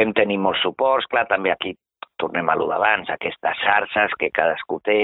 [0.00, 1.74] vam tenir molts suports, clar, també aquí
[2.20, 5.00] tornem a lo d'abans, aquestes xarxes que cadascú té,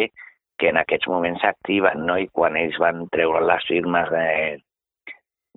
[0.60, 2.16] que en aquests moments s'activen, no?
[2.16, 4.26] i quan ells van treure les firmes de,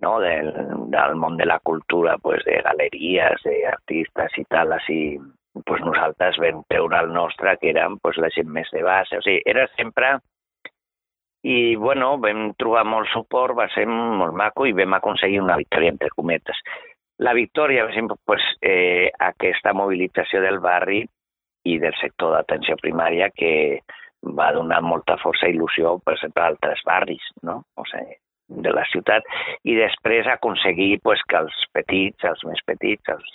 [0.02, 0.20] no?
[0.24, 0.52] del,
[0.94, 5.20] del món de la cultura, pues, de galeries, d'artistes i tal, així,
[5.66, 9.26] pues nosaltres vam treure el nostre, que érem pues, la gent més de base, o
[9.26, 10.18] sigui, era sempre
[11.48, 15.94] i bueno, vam trobar molt suport, va ser molt maco i vam aconseguir una victòria,
[15.94, 16.58] entre cometes.
[17.24, 21.06] La victòria, per exemple, pues, eh, aquesta mobilització del barri
[21.68, 23.80] i del sector d'atenció primària que
[24.24, 27.62] va donar molta força i il·lusió, per exemple, a altres barris no?
[27.76, 28.16] o sigui,
[28.50, 29.26] de la ciutat,
[29.64, 33.34] i després aconseguir pues, que els petits, els més petits, els,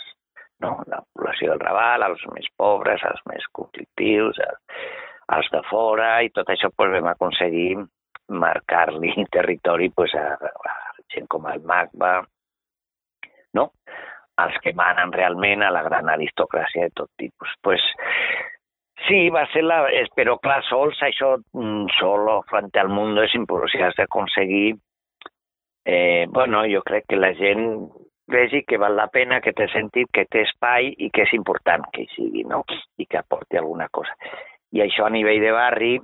[0.64, 0.76] no?
[0.90, 4.86] la població del Raval, els més pobres, els més conflictius, els,
[5.38, 7.76] els de fora, i tot això pues, vam aconseguir
[8.28, 10.74] marcar-li territori pues, a, a
[11.14, 12.16] gent com el MACBA,
[13.54, 13.70] no?
[14.42, 17.52] els que manen realment a la gran aristocràcia de tot tipus.
[17.62, 17.82] Pues,
[19.06, 19.84] sí, va ser la...
[20.16, 23.70] Però clar, sols això, mm, solo frente al mundo és impossible.
[23.70, 24.74] Si has d'aconseguir...
[25.84, 27.90] Eh, bueno, jo crec que la gent
[28.26, 31.84] vegi que val la pena, que té sentit, que té espai i que és important
[31.92, 32.62] que hi sigui, no?
[32.96, 34.16] I que aporti alguna cosa.
[34.72, 35.94] I això a nivell de barri,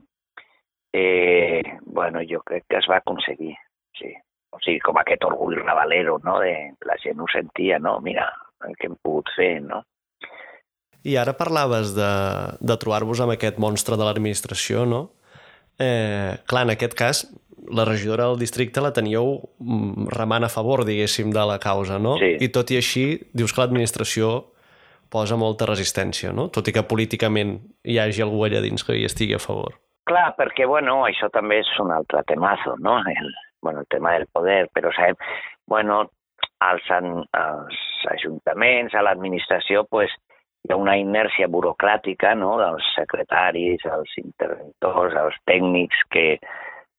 [0.92, 3.54] eh, bueno, jo crec que es va aconseguir,
[3.98, 4.12] sí.
[4.50, 8.26] O sigui, com aquest orgull ravalero, no?, de la gent ho sentia, no?, mira,
[8.66, 9.84] el que hem pogut fer, no?
[11.06, 12.10] I ara parlaves de,
[12.60, 15.06] de trobar-vos amb aquest monstre de l'administració, no?
[15.80, 17.22] Eh, clar, en aquest cas,
[17.68, 22.16] la regidora del districte la teníeu mm, remant a favor, diguéssim, de la causa, no?
[22.20, 22.36] Sí.
[22.40, 23.04] I tot i així,
[23.36, 24.30] dius que l'administració
[25.10, 26.48] posa molta resistència, no?
[26.54, 29.76] Tot i que políticament hi hagi algú allà dins que hi estigui a favor.
[30.08, 32.96] Clar, perquè, bueno, això també és un altre temazo, no?
[33.10, 35.18] El, bueno, el tema del poder, però sabem,
[35.66, 36.04] bueno,
[36.64, 37.78] als, als
[38.14, 40.14] ajuntaments, a l'administració, pues,
[40.66, 46.26] hi ha una inèrcia burocràtica, no?, dels secretaris, els interventors, els tècnics que,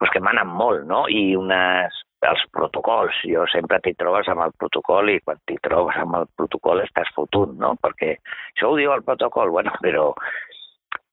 [0.01, 3.17] pues, que manen molt, no?, i unes els protocols.
[3.29, 7.11] Jo sempre t'hi trobes amb el protocol i quan t'hi trobes amb el protocol estàs
[7.15, 7.75] fotut, no?
[7.81, 10.07] Perquè això ho diu el protocol, bueno, però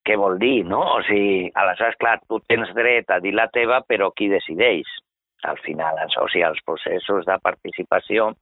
[0.09, 0.81] què vol dir, no?
[0.97, 4.89] O sigui, aleshores, clar, tu tens dret a dir la teva, però qui decideix?
[5.47, 8.33] Al final, o sigui, els processos de participació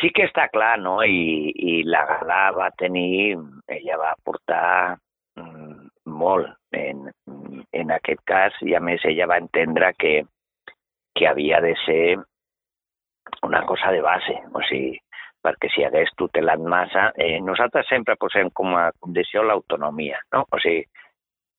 [0.00, 0.96] sí que està clar, no?
[1.04, 3.36] I, i la gala va tenir,
[3.68, 4.96] ella va portar
[6.20, 7.08] molt en,
[7.72, 10.20] en aquest cas i a més ella va entendre que
[11.20, 12.18] que havia de ser
[13.42, 14.94] una cosa de base, o sigui,
[15.44, 20.44] perquè si hagués tutelat massa, eh, nosaltres sempre posem com a condició l'autonomia, no?
[20.52, 20.84] O sigui,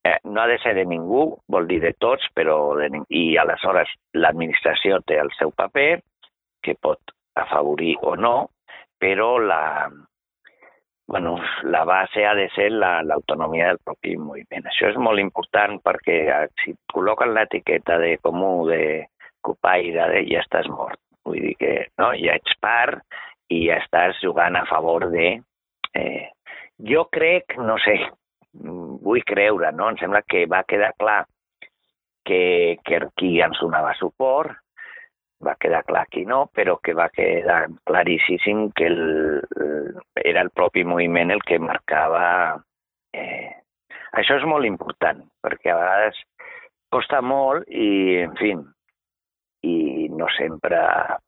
[0.06, 3.94] eh, no ha de ser de ningú, vol dir de tots, però de, i aleshores
[4.14, 6.02] l'administració té el seu paper,
[6.62, 8.36] que pot afavorir o no,
[9.02, 9.90] però la,
[11.12, 14.64] bueno, la base ha de ser l'autonomia la, del propi moviment.
[14.72, 19.10] Això és molt important perquè eh, si col·loquen l'etiqueta de comú, de
[19.44, 20.96] copaire de ja estàs mort.
[21.28, 22.14] Vull dir que, no?
[22.16, 23.04] ja ets part
[23.52, 25.34] i ja estàs jugant a favor de...
[26.00, 26.30] Eh,
[26.88, 27.98] jo crec, no sé,
[29.04, 29.92] vull creure, no?
[29.92, 31.26] Em sembla que va quedar clar
[32.24, 34.56] que, que qui ens donava suport,
[35.46, 39.02] va quedar clar que no, però que va quedar claríssim que el,
[40.16, 42.26] era el propi moviment el que marcava...
[43.14, 43.50] Eh,
[44.20, 46.20] això és molt important, perquè a vegades
[46.92, 48.52] costa molt i, en fi,
[49.68, 50.82] i no sempre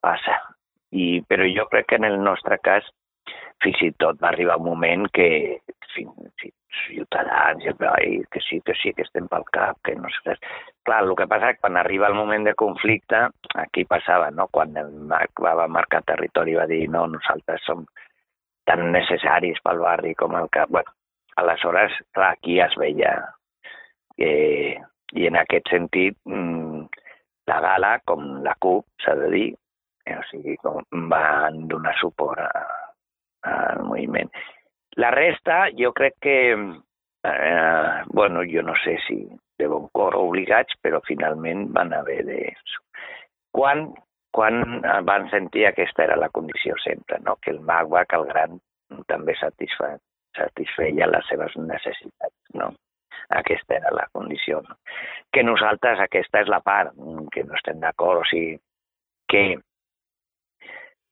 [0.04, 0.40] passa.
[0.94, 2.86] I, però jo crec que en el nostre cas
[3.64, 5.28] fins i tot va arribar un moment que
[5.94, 6.04] fi,
[6.40, 6.52] fi,
[6.84, 10.36] ciutadans, i que sí, que sí, que estem pel cap, que no sé.
[10.84, 13.20] Clar, el que passa és que quan arriba el moment de conflicte,
[13.54, 14.48] aquí passava, no?
[14.52, 17.86] Quan el Marc va marcar territori va dir no, nosaltres som
[18.68, 20.70] tan necessaris pel barri com el cap.
[20.70, 20.92] Bueno,
[21.36, 23.14] aleshores, clar, aquí es veia
[24.18, 24.76] eh,
[25.14, 26.86] i en aquest sentit mm,
[27.50, 29.48] la Gala, com la CUP, s'ha de dir,
[30.06, 32.64] eh, o sigui, com van donar suport a,
[33.50, 34.30] al moviment.
[35.00, 39.26] La resta, jo crec que, eh, bueno, jo no sé si
[39.58, 42.38] de bon cor obligats, però finalment van haver de...
[43.54, 43.88] Quan,
[44.34, 47.36] quan van sentir aquesta era la condició sempre, no?
[47.42, 48.58] que el magua, que el gran,
[49.10, 49.94] també satisfa,
[50.36, 52.34] satisfeia les seves necessitats.
[52.58, 52.72] No?
[53.30, 54.60] Aquesta era la condició.
[54.66, 54.78] No?
[55.32, 56.94] Que nosaltres, aquesta és la part
[57.34, 58.58] que no estem d'acord, o sigui,
[59.30, 59.44] que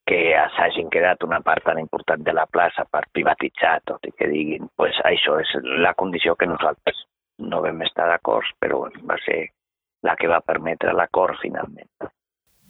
[0.07, 0.19] que
[0.57, 4.67] s'hagin quedat una part tan important de la plaça per privatitzar, tot i que diguin,
[4.75, 7.05] pues això és la condició que nosaltres
[7.39, 9.47] no vam estar d'acord, però va ser
[10.03, 11.89] la que va permetre l'acord finalment.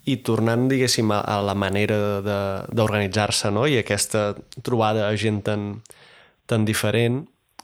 [0.05, 3.65] I tornant, diguéssim, a la manera d'organitzar-se no?
[3.71, 5.69] i aquesta trobada de gent tan,
[6.45, 7.23] tan diferent,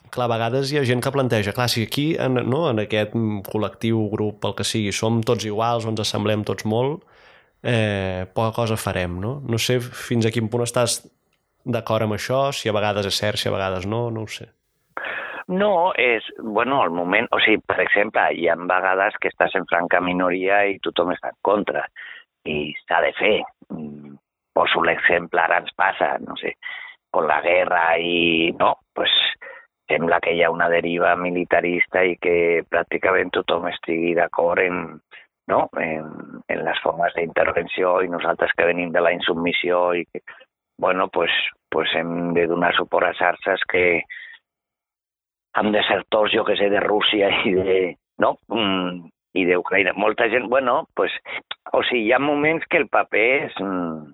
[0.09, 3.13] clar, a vegades hi ha gent que planteja, clar, si aquí, en, no, en aquest
[3.51, 7.03] col·lectiu, grup, el que sigui, som tots iguals o ens assemblem tots molt,
[7.63, 9.39] eh, poca cosa farem, no?
[9.47, 11.01] No sé fins a quin punt estàs
[11.65, 14.49] d'acord amb això, si a vegades és cert, si a vegades no, no ho sé.
[15.49, 19.65] No, és, bueno, al moment, o sigui, per exemple, hi ha vegades que estàs en
[19.69, 21.87] franca minoria i tothom està en contra,
[22.45, 23.37] i s'ha de fer.
[23.73, 24.13] Mm,
[24.53, 26.53] poso l'exemple, ara ens passa, no sé,
[27.09, 29.09] con la guerra i, no, pues
[29.89, 34.99] sembla que hi ha una deriva militarista i que pràcticament tothom estigui d'acord en,
[35.49, 35.67] no?
[35.81, 36.07] en,
[36.47, 40.21] en les formes d'intervenció i nosaltres que venim de la insubmissió i que,
[40.79, 41.33] bueno, pues,
[41.69, 43.85] pues hem de donar suport a xarxes que
[45.59, 47.79] amb desertors, jo que sé, de Rússia i de,
[48.21, 48.37] no?
[48.53, 49.93] Mm, i d'Ucraïna.
[49.97, 51.13] Molta gent, bueno, pues,
[51.73, 54.13] o sigui, hi ha moments que el paper és, mm,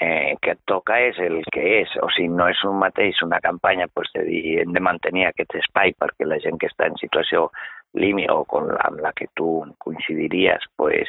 [0.00, 1.96] eh, que et toca és el que és.
[2.02, 5.58] O sigui, no és un mateix una campanya pues, de dir hem de mantenir aquest
[5.62, 7.48] espai perquè la gent que està en situació
[7.94, 11.08] límit o con la, amb la que tu coincidiries pues,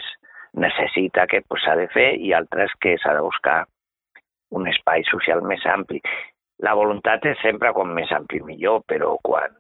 [0.54, 3.64] necessita que pues, s'ha de fer i altres que s'ha de buscar
[4.56, 6.02] un espai social més ampli.
[6.66, 9.54] La voluntat és sempre quan més ampli millor, però quan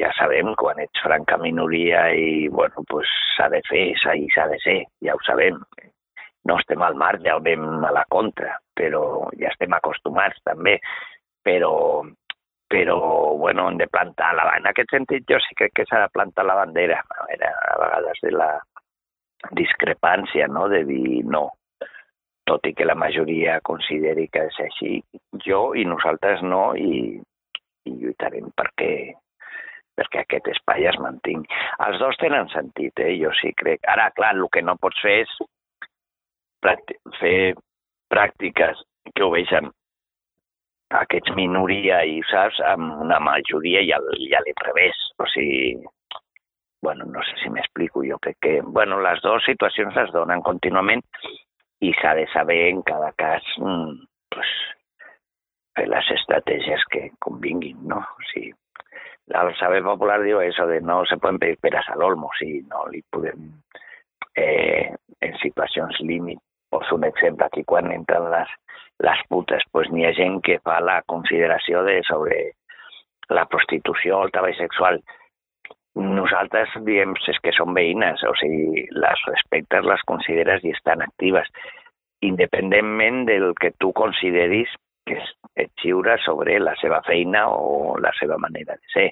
[0.00, 4.78] ja sabem, quan ets franca minoria i bueno, pues, s'ha de fer, s'ha de ser,
[5.04, 5.58] ja ho sabem.
[6.48, 10.78] No estem al mar, ja veiem a la contra, però ja estem acostumats també.
[11.44, 11.72] Però
[12.70, 12.96] però
[13.36, 16.44] bueno, hem de plantar la En aquest sentit jo sí crec que s'ha de plantar
[16.46, 18.50] la bandera, a, veure, a vegades de la
[19.58, 21.48] discrepància, no?, de dir no,
[22.46, 25.00] tot i que la majoria consideri que és així,
[25.46, 27.18] jo i nosaltres no, i,
[27.86, 28.92] i lluitarem perquè,
[29.98, 31.50] perquè aquest espai es mantingui.
[31.86, 33.14] Els dos tenen sentit, eh?
[33.22, 33.82] jo sí crec.
[33.88, 35.34] Ara, clar, el que no pots fer és
[37.18, 37.36] fer
[38.12, 38.82] pràctiques
[39.14, 39.70] que obeixen
[40.98, 44.98] aquests minoria i, saps, amb una majoria i, al, i a l'inrevés.
[45.22, 45.76] O sigui,
[46.82, 51.04] bueno, no sé si m'explico, jo crec que, bueno, les dues situacions es donen contínuament
[51.80, 54.00] i s'ha de saber en cada cas mm,
[54.34, 54.50] pues,
[55.76, 58.00] fer les estratègies que convinguin, no?
[58.00, 58.52] O sigui,
[59.30, 62.86] el saber popular diu això de no se poden pedir peras al o sigui, no
[62.90, 63.50] li podem,
[64.34, 68.50] eh, en situacions límit, poso un exemple aquí, quan entren les
[69.00, 72.40] les putes, pues n'hi ha gent que fa la consideració de sobre
[73.32, 75.00] la prostitució o el treball sexual.
[76.00, 81.48] Nosaltres diem és que són veïnes, o sigui, les respectes, les consideres i estan actives,
[82.20, 84.70] independentment del que tu consideris
[85.08, 85.18] que
[85.56, 89.08] et xiure sobre la seva feina o la seva manera de ser.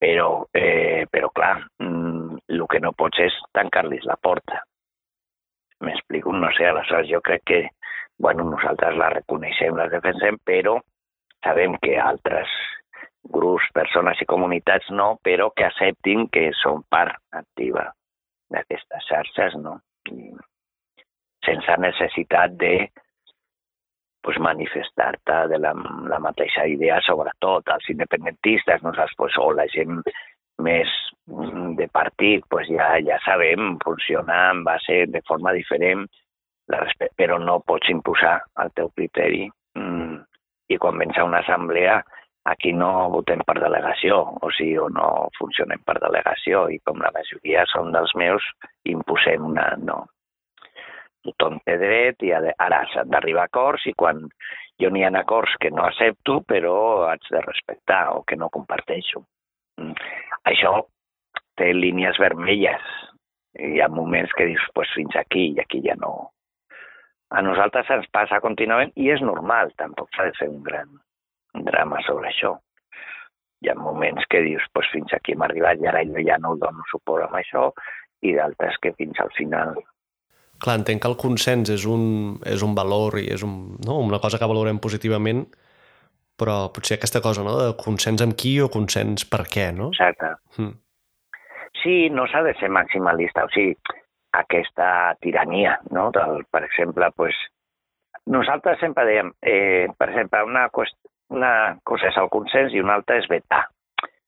[0.00, 4.62] Però, eh, però clar, mm, el que no pots és tancar-los la porta.
[5.80, 6.32] M'explico?
[6.32, 7.60] No sé, aleshores jo crec que
[8.20, 10.76] bueno, nosaltres la reconeixem, la defensem, però
[11.40, 12.52] sabem que altres
[13.32, 17.86] grups, persones i comunitats no, però que acceptin que són part activa
[18.52, 19.78] d'aquestes xarxes, no?
[20.12, 20.34] I
[21.46, 22.74] sense necessitat de
[24.20, 25.72] pues, manifestar-te de la,
[26.12, 30.02] la mateixa idea, sobretot els independentistes, nosaltres, pues, o la gent
[30.62, 30.90] més
[31.26, 36.06] mm, de partit, pues ja, ja sabem, funciona en base de forma diferent,
[37.18, 39.48] però no pots imposar el teu criteri.
[39.78, 40.20] Mm,
[40.70, 41.98] I quan vens a una assemblea,
[42.50, 47.12] aquí no votem per delegació, o sigui, o no funcionem per delegació, i com la
[47.16, 48.46] majoria són dels meus,
[48.88, 49.72] imposem una...
[49.82, 50.04] No,
[51.26, 54.22] tothom té dret i ara s'han d'arribar a acords i quan
[54.80, 56.74] jo n'hi ha acords que no accepto però
[57.10, 59.24] haig de respectar o que no comparteixo.
[60.48, 60.72] Això
[61.60, 62.86] té línies vermelles.
[63.58, 66.30] Hi ha moments que dius, pues fins aquí i aquí ja no.
[67.30, 70.90] A nosaltres ens passa contínuament i és normal, tampoc s'ha de fer un gran
[71.66, 72.56] drama sobre això.
[73.60, 76.56] Hi ha moments que dius, pues fins aquí hem arribat i ara jo ja no
[76.56, 77.68] dono suport amb això
[78.24, 79.76] i d'altres que fins al final
[80.60, 82.02] Clar, entenc que el consens és un,
[82.44, 83.54] és un valor i és un,
[83.86, 83.96] no?
[84.04, 85.46] una cosa que valorem positivament,
[86.40, 89.90] però potser aquesta cosa, no?, de consens amb qui o consens per què, no?
[89.94, 90.34] Exacte.
[90.58, 90.76] Mm.
[91.80, 93.76] Sí, no s'ha de ser maximalista, o sigui,
[94.40, 94.90] aquesta
[95.24, 97.38] tirania, no?, del, per exemple, pues,
[98.26, 100.66] nosaltres sempre dèiem, eh, per exemple, una,
[101.30, 103.66] una cosa és el consens i una altra és vetar.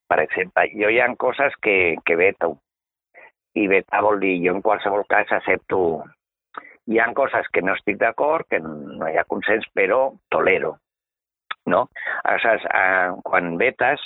[0.09, 2.57] Per exemple, jo hi ha coses que, que veto,
[3.57, 5.79] i vetar vol dir, jo en qualsevol cas accepto
[6.91, 10.77] hi ha coses que no estic d'acord, que no hi ha consens, però tolero.
[11.71, 11.87] No?
[12.25, 14.03] Aleshores, eh, quan vetes,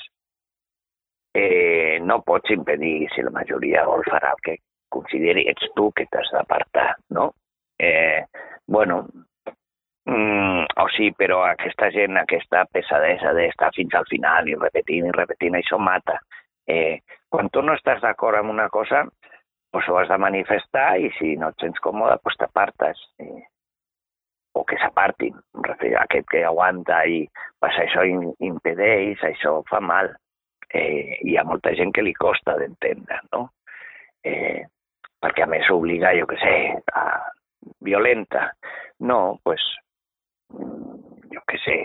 [1.34, 4.57] eh, no pots impedir, si la majoria vol farà el que
[4.92, 7.30] consideri, ets tu que t'has d'apartar, no?
[7.78, 8.24] Eh,
[8.66, 9.02] bueno,
[10.07, 15.16] mm, o sí, però aquesta gent, aquesta pesadesa d'estar fins al final i repetint i
[15.16, 16.18] repetint, això mata.
[16.66, 19.04] Eh, quan tu no estàs d'acord amb una cosa,
[19.70, 23.02] pues ho has de manifestar i si no et sents còmode, pues t'apartes.
[23.20, 23.42] Eh,
[24.57, 25.36] o que s'apartin.
[26.00, 27.24] Aquest que aguanta i
[27.61, 30.12] pues, això impedeix, això fa mal.
[30.72, 33.46] Eh, hi ha molta gent que li costa d'entendre, no?
[34.26, 34.64] Eh,
[35.22, 36.57] perquè a més obliga, jo que sé,
[36.96, 37.04] a
[37.84, 38.48] violenta.
[39.07, 39.62] No, pues,
[40.52, 41.78] mm, jo que sé,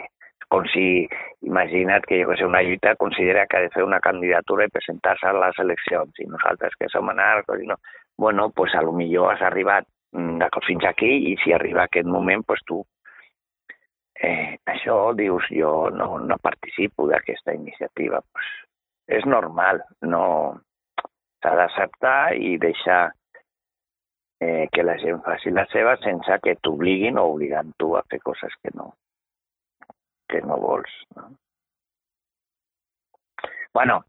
[0.51, 1.07] com si,
[1.47, 4.73] imagina't que, jo que sé, una lluita considera que ha de fer una candidatura i
[4.73, 7.79] presentar-se a les eleccions, i nosaltres que som anarcos, i no...
[8.17, 12.43] Bueno, pues a lo millor has arribat mm, fins aquí i si arriba aquest moment,
[12.47, 12.81] pues tu
[14.21, 18.21] eh, això dius jo no, no participo d'aquesta iniciativa.
[18.21, 18.51] Pues,
[19.17, 20.23] és normal, no
[21.41, 23.11] s'ha d'acceptar i deixar
[24.41, 28.21] eh, que la gent faci la seva sense que t'obliguin o obligant tu a fer
[28.23, 28.91] coses que no,
[30.29, 30.93] que no vols.
[31.17, 31.31] No?
[33.73, 34.03] Bueno,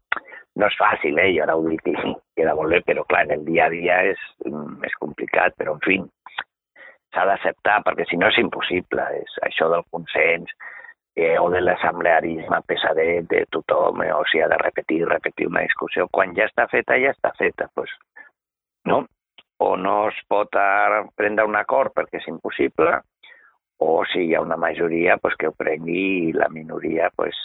[0.59, 1.31] no és fàcil, eh?
[1.35, 1.95] Jo ara ho dic i
[2.37, 4.25] queda molt bé, però clar, en el dia a dia és
[4.81, 5.97] més complicat, però en fi,
[7.13, 9.07] s'ha d'acceptar, perquè si no és impossible.
[9.21, 10.53] És això del consens
[11.15, 16.07] eh, o de l'assemblearisme pesadet de tothom, eh, o sigui, de repetir, repetir una discussió.
[16.11, 17.93] Quan ja està feta, ja està feta, pues,
[18.89, 19.03] no?
[19.63, 20.53] O no es pot
[21.15, 22.97] prendre un acord perquè és impossible,
[23.83, 27.37] o si hi ha una majoria pues, que ho prengui i la minoria pues,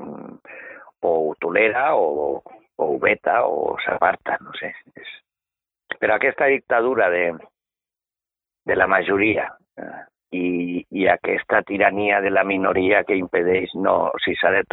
[0.00, 0.38] mm,
[1.04, 2.42] o tolera o,
[2.76, 4.72] o veta o s'aparta, no sé.
[4.96, 5.12] És...
[6.00, 7.24] Però aquesta dictadura de,
[8.66, 9.46] de la majoria
[9.78, 10.02] eh,
[10.34, 10.46] i,
[10.90, 14.64] i aquesta tirania de la minoria que impedeix, no, si sigui, s'ha de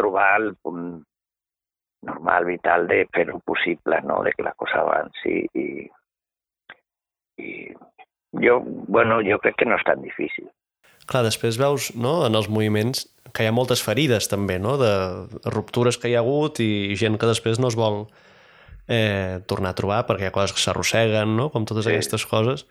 [2.01, 4.23] normal, vital de fer-ho possible, no?
[4.23, 5.67] de que la cosa avanci i,
[7.37, 7.51] i
[8.41, 10.49] jo, bueno, jo crec que no és tan difícil.
[11.11, 13.05] Clar, després veus no, en els moviments
[13.35, 14.77] que hi ha moltes ferides també, no?
[14.79, 14.91] de
[15.51, 18.05] ruptures que hi ha hagut i gent que després no es vol
[18.87, 21.49] eh, tornar a trobar perquè hi ha coses que s'arrosseguen, no?
[21.51, 21.93] com totes sí.
[21.93, 22.65] aquestes coses.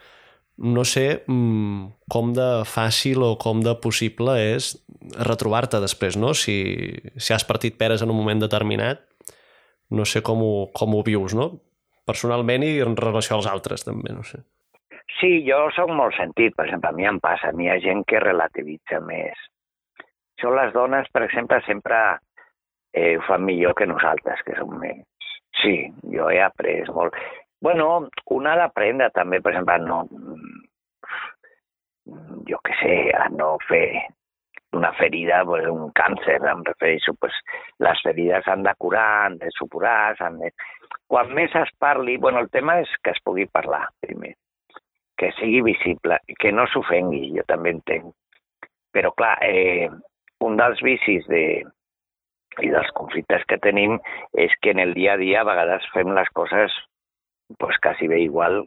[0.61, 4.75] No sé mm, com de fàcil o com de possible és
[5.17, 6.35] retrobar-te després, no?
[6.37, 6.57] Si,
[7.17, 9.01] si has partit peres en un moment determinat,
[9.97, 11.55] no sé com ho, com ho vius, no?
[12.09, 14.43] Personalment i en relació als altres, també, no sé.
[15.19, 17.81] Sí, jo sóc molt sentit, per exemple, a mi em passa, a mi hi ha
[17.83, 19.41] gent que relativitza més.
[20.39, 21.99] Això les dones, per exemple, sempre
[22.95, 25.05] eh, ho fan millor que nosaltres, que som més.
[25.61, 25.75] Sí,
[26.15, 27.17] jo he après molt.
[27.61, 29.99] Bueno, una ha d'aprendre també, per exemple, no,
[32.49, 33.85] jo què sé, a no fer
[34.79, 37.37] una ferida, pues, un càncer, em refereixo, pues,
[37.83, 40.55] les ferides han de curar, han de supurar, han de...
[41.11, 44.37] Quan més es parli, bueno, el tema és que es pugui parlar, primer
[45.21, 48.15] que sigui visible, que no s'ofengui, jo també entenc.
[48.95, 49.91] Però, clar, eh,
[50.47, 51.45] un dels vicis de,
[52.65, 53.99] i dels conflictes que tenim
[54.45, 56.75] és que en el dia a dia a vegades fem les coses
[57.59, 58.65] pues, quasi bé igual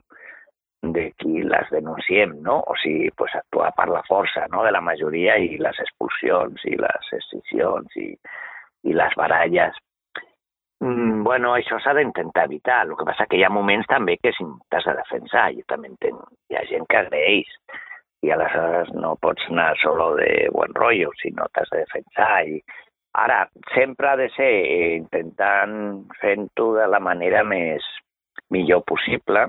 [0.83, 2.59] de qui les denunciem, no?
[2.67, 4.65] O sigui, pues, actuar per la força no?
[4.67, 8.09] de la majoria i les expulsions i les escissions i,
[8.83, 9.79] i les baralles.
[10.83, 12.81] Mm, bueno, això s'ha d'intentar evitar.
[12.87, 15.49] El que passa que hi ha moments també que t'has de defensar.
[15.55, 16.21] Jo també entenc.
[16.51, 17.51] Hi ha gent que agraeix
[18.23, 22.59] i aleshores no pots anar solo de buen rollo, sinó t'has de defensar i
[23.13, 24.53] Ara, sempre ha de ser
[24.97, 25.73] intentant
[26.17, 27.85] fent-ho de la manera més
[28.49, 29.43] millor possible,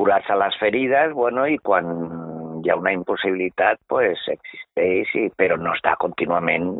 [0.00, 1.90] curar-se les ferides, bueno, i quan
[2.64, 6.70] hi ha una impossibilitat, pues existeix, i, però no està contínuament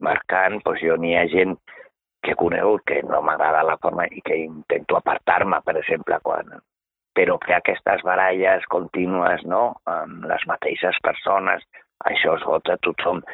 [0.00, 1.58] marcant, pues jo n'hi ha gent
[2.22, 6.58] que conegut que no m'agrada la forma i que intento apartar-me, per exemple, quan
[7.18, 11.64] però que aquestes baralles contínues no, amb les mateixes persones,
[12.06, 13.24] això es vota tothom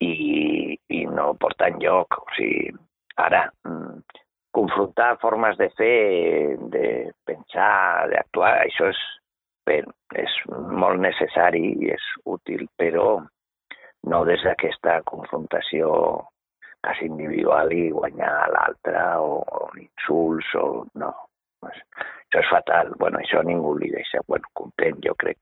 [0.00, 2.16] i, i no porta enlloc.
[2.22, 2.72] O sigui,
[3.20, 4.00] ara, mm,
[4.56, 6.86] confrontar formes de fer, de
[7.28, 9.04] pensar, d'actuar, això és,
[10.24, 13.18] és molt necessari i és útil, però
[14.08, 15.92] no des d'aquesta confrontació
[16.84, 21.12] quasi individual i guanyar l'altre o, o insults o no.
[21.64, 22.92] Això és fatal.
[23.00, 25.38] Bueno, això ningú li deixa bueno, content, jo crec.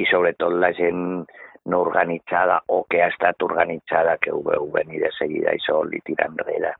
[0.00, 1.26] I sobretot la gent
[1.66, 6.00] no organitzada o que ha estat organitzada que ho veu venir de seguida sol li
[6.06, 6.72] tira enrere.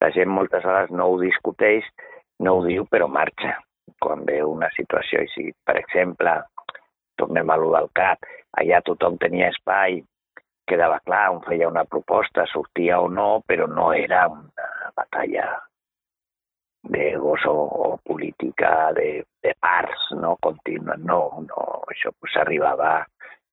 [0.00, 1.86] La gent moltes vegades no ho discuteix,
[2.40, 3.58] no ho diu, però marxa
[4.00, 5.50] quan veu una situació així.
[5.66, 6.38] Per exemple,
[7.20, 8.24] tornem a lo del cap,
[8.60, 10.00] allà tothom tenia espai,
[10.66, 15.48] quedava clar, on feia una proposta, sortia o no, però no era una batalla
[16.84, 22.98] d'egos o, o política de, de parts no contínua, no, no, això pues, arribava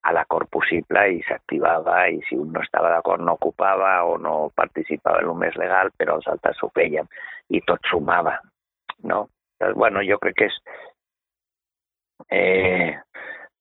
[0.02, 4.50] a l'acord possible i s'activava i si un no estava d'acord no ocupava o no
[4.56, 7.08] participava en el més legal, però els altres ho feien
[7.50, 7.86] i tot
[9.04, 9.28] no?
[9.76, 10.58] Bueno, jo crec que és...
[12.30, 12.98] Eh,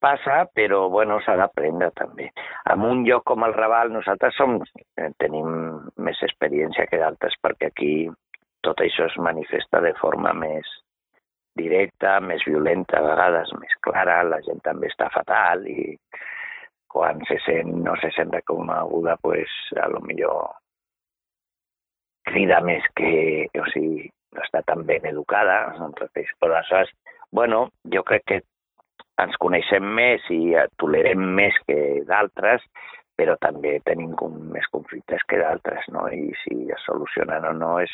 [0.01, 2.31] passa, però bueno, s'ha d'aprendre també.
[2.73, 4.59] En un lloc com el Raval nosaltres som,
[4.97, 7.93] eh, tenim més experiència que d'altres perquè aquí
[8.67, 10.69] tot això es manifesta de forma més
[11.57, 15.97] directa, més violenta, a vegades més clara, la gent també està fatal i
[16.91, 20.49] quan se sent, no se sent reconeguda, pues, a lo millor
[22.31, 26.93] crida més que, o sigui, no està tan ben educada, entonces, però aleshores,
[27.33, 28.41] bueno, jo crec que
[29.25, 31.77] ens coneixem més i tolerem més que
[32.09, 32.65] d'altres,
[33.21, 36.07] però també tenim com més conflictes que d'altres, no?
[36.09, 37.93] I si es solucionen o no és,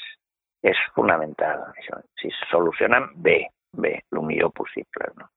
[0.62, 1.98] és fonamental, això.
[2.20, 3.40] Si es solucionen, bé,
[3.74, 5.30] bé, el millor possible, no?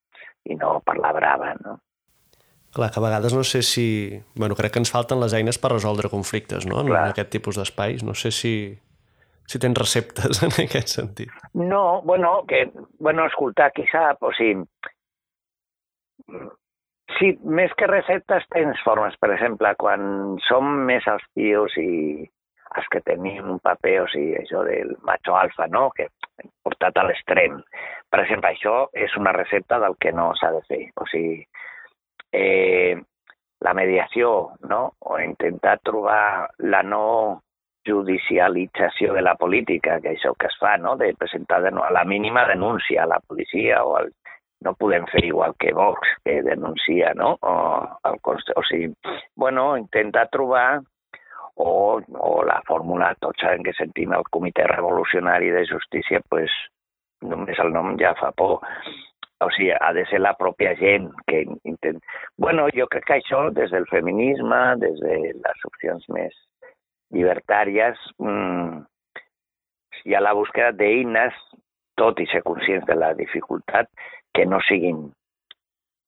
[0.50, 1.80] I no per la brava, no?
[2.74, 3.88] Clar, que a vegades no sé si...
[4.36, 6.84] Bueno, crec que ens falten les eines per resoldre conflictes, no?
[6.84, 7.08] En Clar.
[7.10, 8.04] aquest tipus d'espais.
[8.06, 8.54] No sé si,
[9.50, 11.34] si tens receptes en aquest sentit.
[11.58, 12.68] No, bueno, que,
[13.00, 14.62] bueno, escoltar, qui sap, o sigui,
[17.20, 19.16] sí, més que receptes tens formes.
[19.22, 21.90] Per exemple, quan som més els tios i
[22.78, 26.08] els que tenim un paper, o sigui, això del macho alfa, no?, que
[26.64, 27.58] portat a l'extrem.
[28.10, 30.84] Per exemple, això és una recepta del que no s'ha de fer.
[31.02, 31.42] O sigui,
[32.38, 32.96] eh,
[33.66, 37.42] la mediació, no?, o intentar trobar la no
[37.88, 42.06] judicialització de la política, que això que es fa, no?, de presentar de a la
[42.06, 44.14] mínima denúncia a la policia o al,
[44.66, 47.38] no podem fer igual que Vox, que denuncia, no?
[47.42, 47.54] O,
[48.10, 48.20] el,
[48.56, 48.94] o sigui,
[49.36, 50.82] bueno, intentar trobar
[51.56, 56.52] o, o la fórmula, tots sabem que sentim el Comitè Revolucionari de Justícia, pues,
[57.22, 58.60] només el nom ja fa por.
[59.40, 62.00] O sigui, ha de ser la pròpia gent que intent...
[62.38, 66.36] Bueno, jo crec que això, des del feminisme, des de les opcions més
[67.16, 68.84] llibertàries, mmm,
[70.06, 71.36] hi ha la búsqueda d'eines,
[72.00, 73.88] tot i ser conscients de la dificultat,
[74.34, 75.08] que no siguin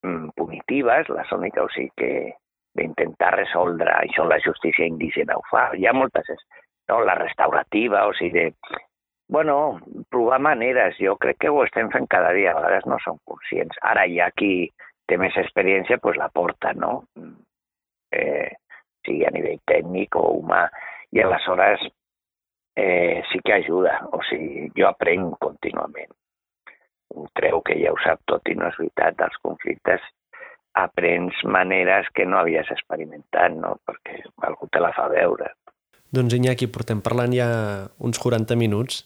[0.03, 2.13] mm, punitives, les úniques, o sigui, que,
[2.77, 5.69] d'intentar resoldre això la justícia indígena ho fa.
[5.75, 6.29] Hi ha moltes,
[6.89, 7.01] no?
[7.07, 8.79] la restaurativa, o sigui, de,
[9.31, 13.19] bueno, provar maneres, jo crec que ho estem fent cada dia, a vegades no som
[13.27, 13.79] conscients.
[13.93, 14.69] Ara hi ha qui
[15.07, 16.93] té més experiència, doncs la porta, no?
[18.11, 18.51] Eh,
[19.05, 20.65] sigui a nivell tècnic o humà,
[21.11, 21.83] i aleshores
[22.75, 26.11] eh, sí que ajuda, o sigui, jo aprenc contínuament.
[27.37, 30.03] Creu que ja ho sap tot i no és veritat, els conflictes
[30.79, 33.75] aprens maneres que no havies experimentat, no?
[33.87, 35.51] perquè algú te la fa veure.
[36.11, 37.47] Doncs Iñaki, portem parlant ja
[38.03, 39.05] uns 40 minuts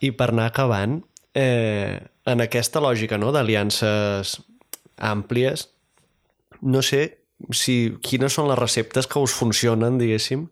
[0.00, 1.00] i per anar acabant,
[1.36, 4.38] eh, en aquesta lògica no, d'aliances
[4.96, 5.68] àmplies,
[6.60, 7.02] no sé
[7.56, 10.48] si, quines són les receptes que us funcionen, diguéssim,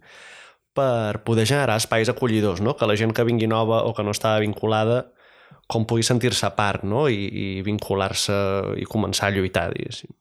[0.76, 2.76] per poder generar espais acollidors, no?
[2.76, 5.08] que la gent que vingui nova o que no està vinculada
[5.68, 7.06] com pugui sentir-se a part no?
[7.12, 8.38] i, i vincular-se
[8.80, 10.14] i començar a lluitar, diguéssim.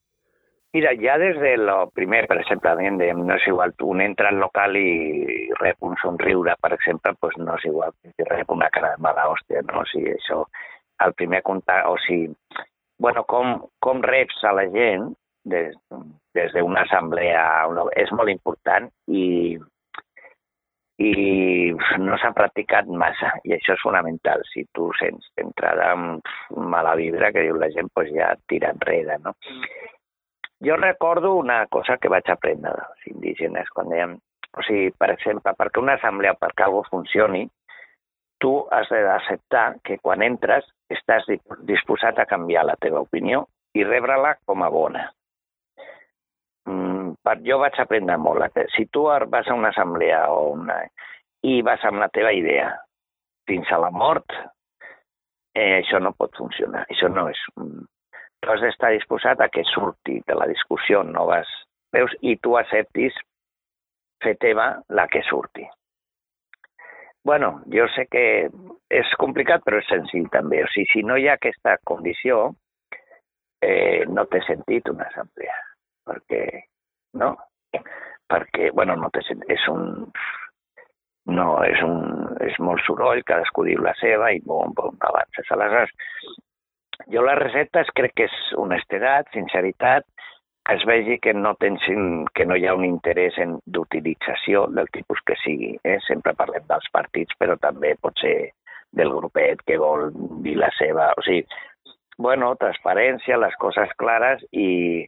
[0.75, 4.41] Mira, ja des de lo primer, per exemple, dèiem, no és igual, un entra al
[4.43, 8.91] local i rep un somriure, per exemple, pues no és igual que rep una cara
[8.93, 9.79] de mala hòstia, no?
[9.81, 10.43] O sigui, això,
[11.05, 12.27] el primer contacte, o sigui,
[12.99, 15.07] bueno, com, com reps a la gent
[15.47, 15.73] des,
[16.35, 17.47] des d'una assemblea
[17.95, 19.57] és molt important i,
[20.97, 24.41] i no s'ha practicat massa i això és fonamental.
[24.49, 25.91] Si tu sents d'entrada
[26.57, 29.35] mala vibra, que diu la gent, pues ja tira enrere, no?
[30.65, 34.15] Jo recordo una cosa que vaig aprendre dels indígenes quan dèiem,
[34.57, 37.43] o sigui, per exemple, perquè una assemblea, perquè algo funcioni,
[38.41, 41.29] tu has d'acceptar que quan entres estàs
[41.69, 43.45] disposat a canviar la teva opinió
[43.77, 45.05] i rebre-la com a bona.
[47.45, 48.59] Jo vaig aprendre molt.
[48.75, 50.81] Si tu vas a una assemblea o una,
[51.43, 52.71] i vas amb la teva idea
[53.47, 54.33] fins a la mort,
[55.55, 56.85] eh, això no pot funcionar.
[56.91, 57.41] Això no és
[58.39, 61.49] tu has d'estar disposat a que surti de la discussió noves
[61.93, 63.15] veus i tu acceptis
[64.23, 65.65] fer teva la que surti.
[67.27, 68.23] Bueno, jo sé que
[68.93, 70.61] és complicat, però és senzill també.
[70.63, 72.53] O sigui, si no hi ha aquesta condició,
[73.61, 75.57] eh, no té sentit una assemblea.
[76.07, 76.43] Perquè,
[77.19, 77.33] no?
[78.27, 79.23] Perquè, bueno, no té.
[79.53, 80.11] És un...
[81.27, 81.97] No, és, un,
[82.45, 85.49] és molt soroll, cadascú diu la seva i bon, bon, avances.
[85.51, 85.91] Aleshores,
[87.11, 90.07] jo les receptes crec que és honestedat, sinceritat,
[90.67, 91.83] que es vegi que no, tens,
[92.35, 95.73] que no hi ha un interès en d'utilització del tipus que sigui.
[95.83, 95.97] Eh?
[96.07, 98.51] Sempre parlem dels partits, però també pot ser
[98.95, 100.09] del grupet que vol
[100.43, 101.11] dir la seva...
[101.19, 101.43] O sigui,
[102.17, 105.05] bueno, transparència, les coses clares i,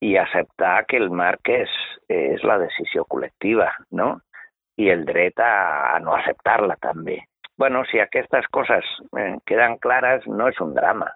[0.00, 1.72] i acceptar que el marc és,
[2.08, 4.14] és la decisió col·lectiva, no?
[4.80, 5.52] I el dret a,
[5.94, 7.18] a no acceptar-la també
[7.60, 8.84] bueno, si aquestes coses
[9.18, 11.10] eh, queden clares, no és un drama.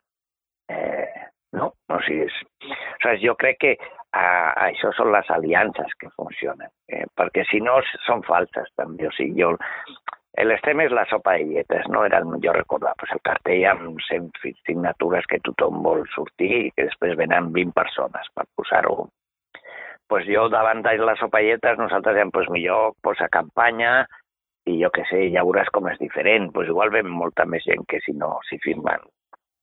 [0.69, 1.23] Eh,
[1.57, 1.71] no?
[1.89, 2.35] O sigui, és...
[2.61, 3.71] o sigui, jo crec que
[4.13, 4.27] a,
[4.67, 9.09] això són les aliances que funcionen, eh, perquè si no són falses també.
[9.09, 9.55] O sigui, jo,
[10.43, 12.05] l'estem és la sopa de lletes, no?
[12.05, 14.33] Era el millor recordar, pues el cartell amb 100
[14.67, 19.09] signatures que tothom vol sortir i que després venen 20 persones per posar-ho.
[20.11, 24.05] Pues jo davant de les sopalletes nosaltres diem, pues millor posa campanya,
[24.67, 26.51] i jo que sé, ja veuràs com és diferent.
[26.53, 29.03] Pues igual ven molta més gent que si no s'hi firmen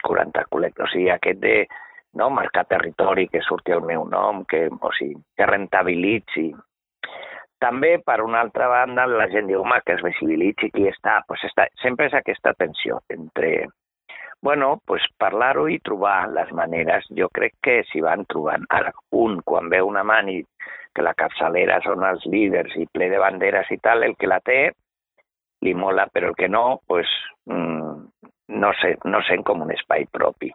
[0.07, 0.89] 40 col·lectors.
[0.89, 1.55] O sigui, aquest de
[2.19, 6.49] no, marcar territori, que surti el meu nom, que, o sigui, que rentabilitzi.
[7.61, 11.19] També, per una altra banda, la gent diu, home, que es visibilitzi qui està.
[11.27, 11.67] Pues està.
[11.83, 13.69] Sempre és aquesta tensió entre
[14.41, 17.05] bueno, pues parlar-ho i trobar les maneres.
[17.17, 18.65] Jo crec que s'hi van trobant.
[18.73, 20.39] Ara, un, quan veu una mani
[20.95, 24.41] que la capçalera són els líders i ple de banderes i tal, el que la
[24.41, 24.61] té
[25.61, 27.07] li mola, però el que no, pues,
[27.45, 28.25] mm,
[28.57, 30.49] no, sé, no sent com un espai propi.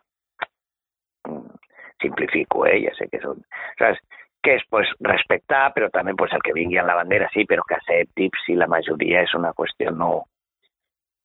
[1.29, 1.55] Mm,
[2.03, 2.81] simplifico, eh?
[2.83, 3.39] ja sé que són...
[3.79, 4.03] Saps?
[4.47, 7.65] Que és pues, respectar, però també pues, el que vingui en la bandera, sí, però
[7.67, 10.13] que accepti si la majoria és una qüestió no,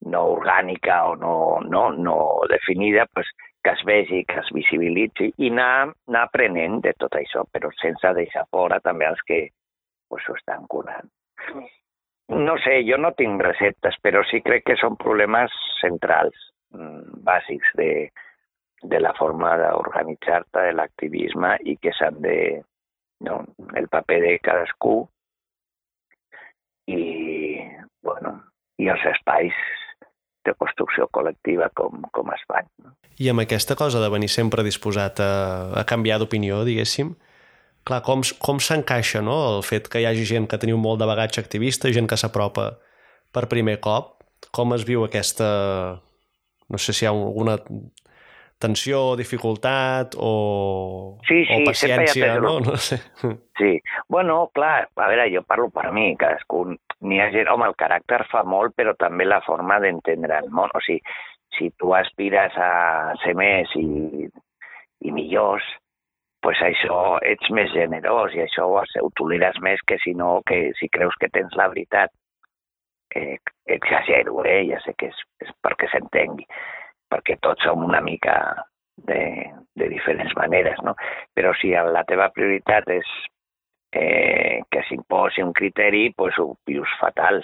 [0.09, 2.17] no orgànica o no, no, no
[2.49, 3.30] definida, pues,
[3.63, 8.13] que es vegi, que es visibilitzi i anar, anar aprenent de tot això, però sense
[8.17, 9.43] deixar fora també els que
[10.09, 11.11] pues, ho estan curant.
[12.32, 17.74] No sé, jo no tinc receptes, però sí crec que són problemes centrals, mm, bàsics
[17.78, 17.91] de,
[18.82, 22.38] de la forma d'organitzar-te, de l'activisme i que s'han de...
[23.22, 23.41] No,
[23.78, 24.95] el paper de cadascú
[26.89, 27.01] i,
[28.01, 28.34] bueno,
[28.82, 29.57] i els espais
[30.45, 32.69] de construcció col·lectiva com, com es fan.
[32.82, 32.95] No?
[33.22, 35.34] I amb aquesta cosa de venir sempre disposat a,
[35.78, 37.13] a canviar d'opinió, diguéssim,
[37.86, 39.38] clar, com, com s'encaixa no?
[39.57, 42.72] el fet que hi hagi gent que teniu molt de bagatge activista, gent que s'apropa
[43.32, 44.17] per primer cop,
[44.49, 45.49] com es viu aquesta...
[46.72, 47.59] no sé si hi ha alguna
[48.62, 52.59] tensió dificultat o, sí, sí, o paciència, no?
[52.68, 53.01] no sé.
[53.57, 53.74] Sí,
[54.09, 56.64] bueno, clar, a veure, jo parlo per mi, cadascú,
[57.01, 60.74] n'hi ha gent, home, el caràcter fa molt, però també la forma d'entendre el món,
[60.74, 61.01] o sigui,
[61.57, 64.28] si tu aspires a ser més i,
[65.03, 65.66] i millors,
[66.41, 70.89] pues això ets més generós i això ho toleres més que si no, que si
[70.89, 72.14] creus que tens la veritat.
[73.14, 73.38] Eh,
[73.68, 74.64] exagero, eh?
[74.70, 76.45] ja sé que és, és perquè s'entengui,
[77.12, 78.38] perquè tots som una mica
[78.95, 79.22] de,
[79.76, 80.95] de diferents maneres, no?
[81.36, 83.12] Però si la teva prioritat és
[83.93, 87.43] eh, que s'imposi un criteri, pues ho vius fatal,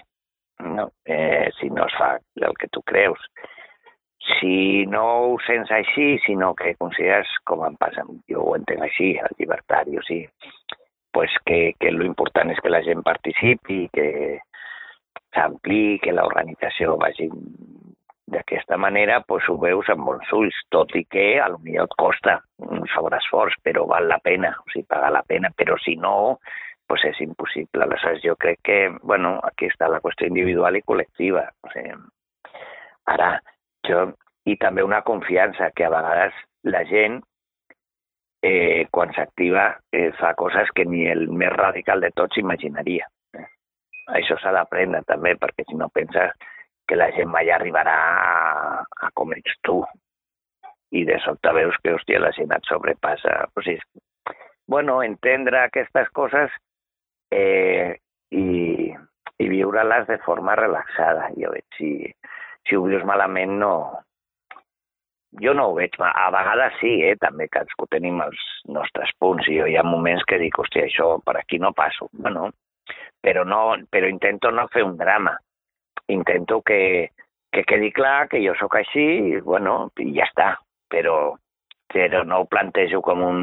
[0.63, 0.89] no?
[1.05, 3.22] Eh, si no es fa el que tu creus
[4.39, 9.13] si no ho sents així, sinó que consideres, com em passa, jo ho entenc així,
[9.24, 10.28] el llibertari, o sigui,
[11.15, 14.07] pues que, que l'important és que la gent participi, que
[15.36, 17.30] s'ampliï, que l'organització vagi
[18.28, 21.95] d'aquesta manera pues, ho veus amb bons ulls, tot i que a lo millor et
[21.99, 26.39] costa un sobreesforç, però val la pena, o sigui, paga la pena, però si no,
[26.88, 27.84] pues és impossible.
[27.84, 31.43] Aleshores, jo crec que, bueno, aquí està la qüestió individual i col·lectiva.
[31.63, 31.95] O sigui,
[33.13, 33.32] ara,
[33.88, 34.05] jo,
[34.47, 36.36] i també una confiança que a vegades
[36.67, 37.19] la gent
[38.43, 43.07] eh, quan s'activa eh, fa coses que ni el més radical de tots imaginaria.
[43.36, 43.47] Eh?
[44.19, 46.32] Això s'ha d'aprendre també, perquè si no penses
[46.88, 49.81] que la gent mai arribarà a, a com ets tu.
[50.95, 53.41] I de sobte veus que, hòstia, la gent et sobrepassa.
[53.55, 53.83] O sigui,
[54.71, 56.53] bueno, entendre aquestes coses
[57.31, 57.97] eh,
[58.31, 58.47] i,
[59.39, 61.29] i viure-les de forma relaxada.
[61.35, 61.91] Jo veig, si,
[62.67, 63.73] si ho vius malament, no,
[65.41, 68.39] jo no ho veig, a vegades sí, eh, també cadascú tenim els
[68.71, 72.09] nostres punts i jo hi ha moments que dic, hòstia, això per aquí no passo.
[72.13, 72.49] Bueno,
[73.21, 75.35] però, no, però intento no fer un drama.
[76.13, 77.11] Intento que,
[77.51, 80.53] que quedi clar que jo sóc així i, bueno, i ja està.
[80.87, 81.35] Però,
[81.91, 83.41] però no ho plantejo com un...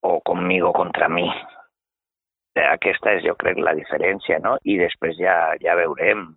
[0.00, 1.26] o conmigo contra mi.
[2.58, 4.56] Aquesta és, jo crec, la diferència, no?
[4.62, 6.28] I després ja, ja veurem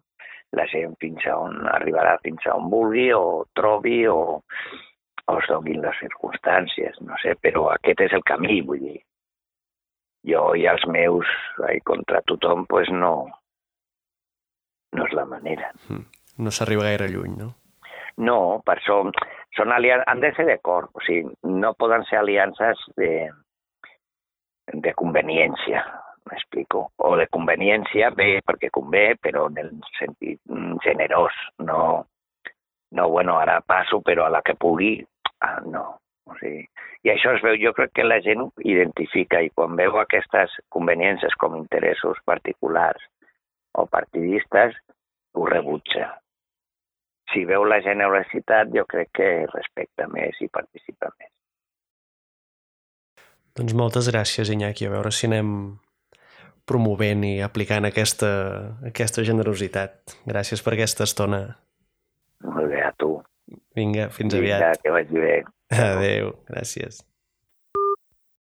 [0.58, 5.48] la gent fins a on arribarà, fins a on vulgui o trobi o, o es
[5.50, 9.00] donin les circumstàncies, no sé, però aquest és el camí, vull dir.
[10.28, 11.30] Jo i els meus
[11.66, 13.30] ai, contra tothom, pues no,
[14.98, 15.72] no és la manera.
[15.88, 16.06] Hmm.
[16.42, 17.52] No s'arriba gaire lluny, no?
[18.22, 19.02] No, per això
[19.56, 23.12] són aliances, han de ser d'acord, o sigui, no poden ser aliances de,
[24.74, 25.84] de conveniència
[26.30, 32.06] m'explico, o de conveniència, bé, perquè convé, però en el sentit mm, generós, no,
[32.98, 34.94] no bueno, ara passo, però a la que pugui,
[35.42, 35.86] ah, no.
[36.30, 36.68] O sigui,
[37.02, 41.34] I això es veu, jo crec que la gent identifica i quan veu aquestes conveniències
[41.42, 43.02] com interessos particulars
[43.78, 44.76] o partidistes,
[45.34, 46.10] ho rebutja.
[47.32, 51.32] Si veu la generositat, jo crec que respecta més i participa més.
[53.56, 54.88] Doncs moltes gràcies, Iñaki.
[54.88, 55.54] A veure si anem
[56.68, 58.32] promovent i aplicant aquesta,
[58.88, 60.16] aquesta generositat.
[60.28, 61.42] Gràcies per aquesta estona.
[62.48, 63.18] Molt bé, a tu.
[63.76, 64.84] Vinga, fins Vinga, aviat.
[64.84, 65.38] que vagi bé.
[65.72, 67.04] Adéu, gràcies.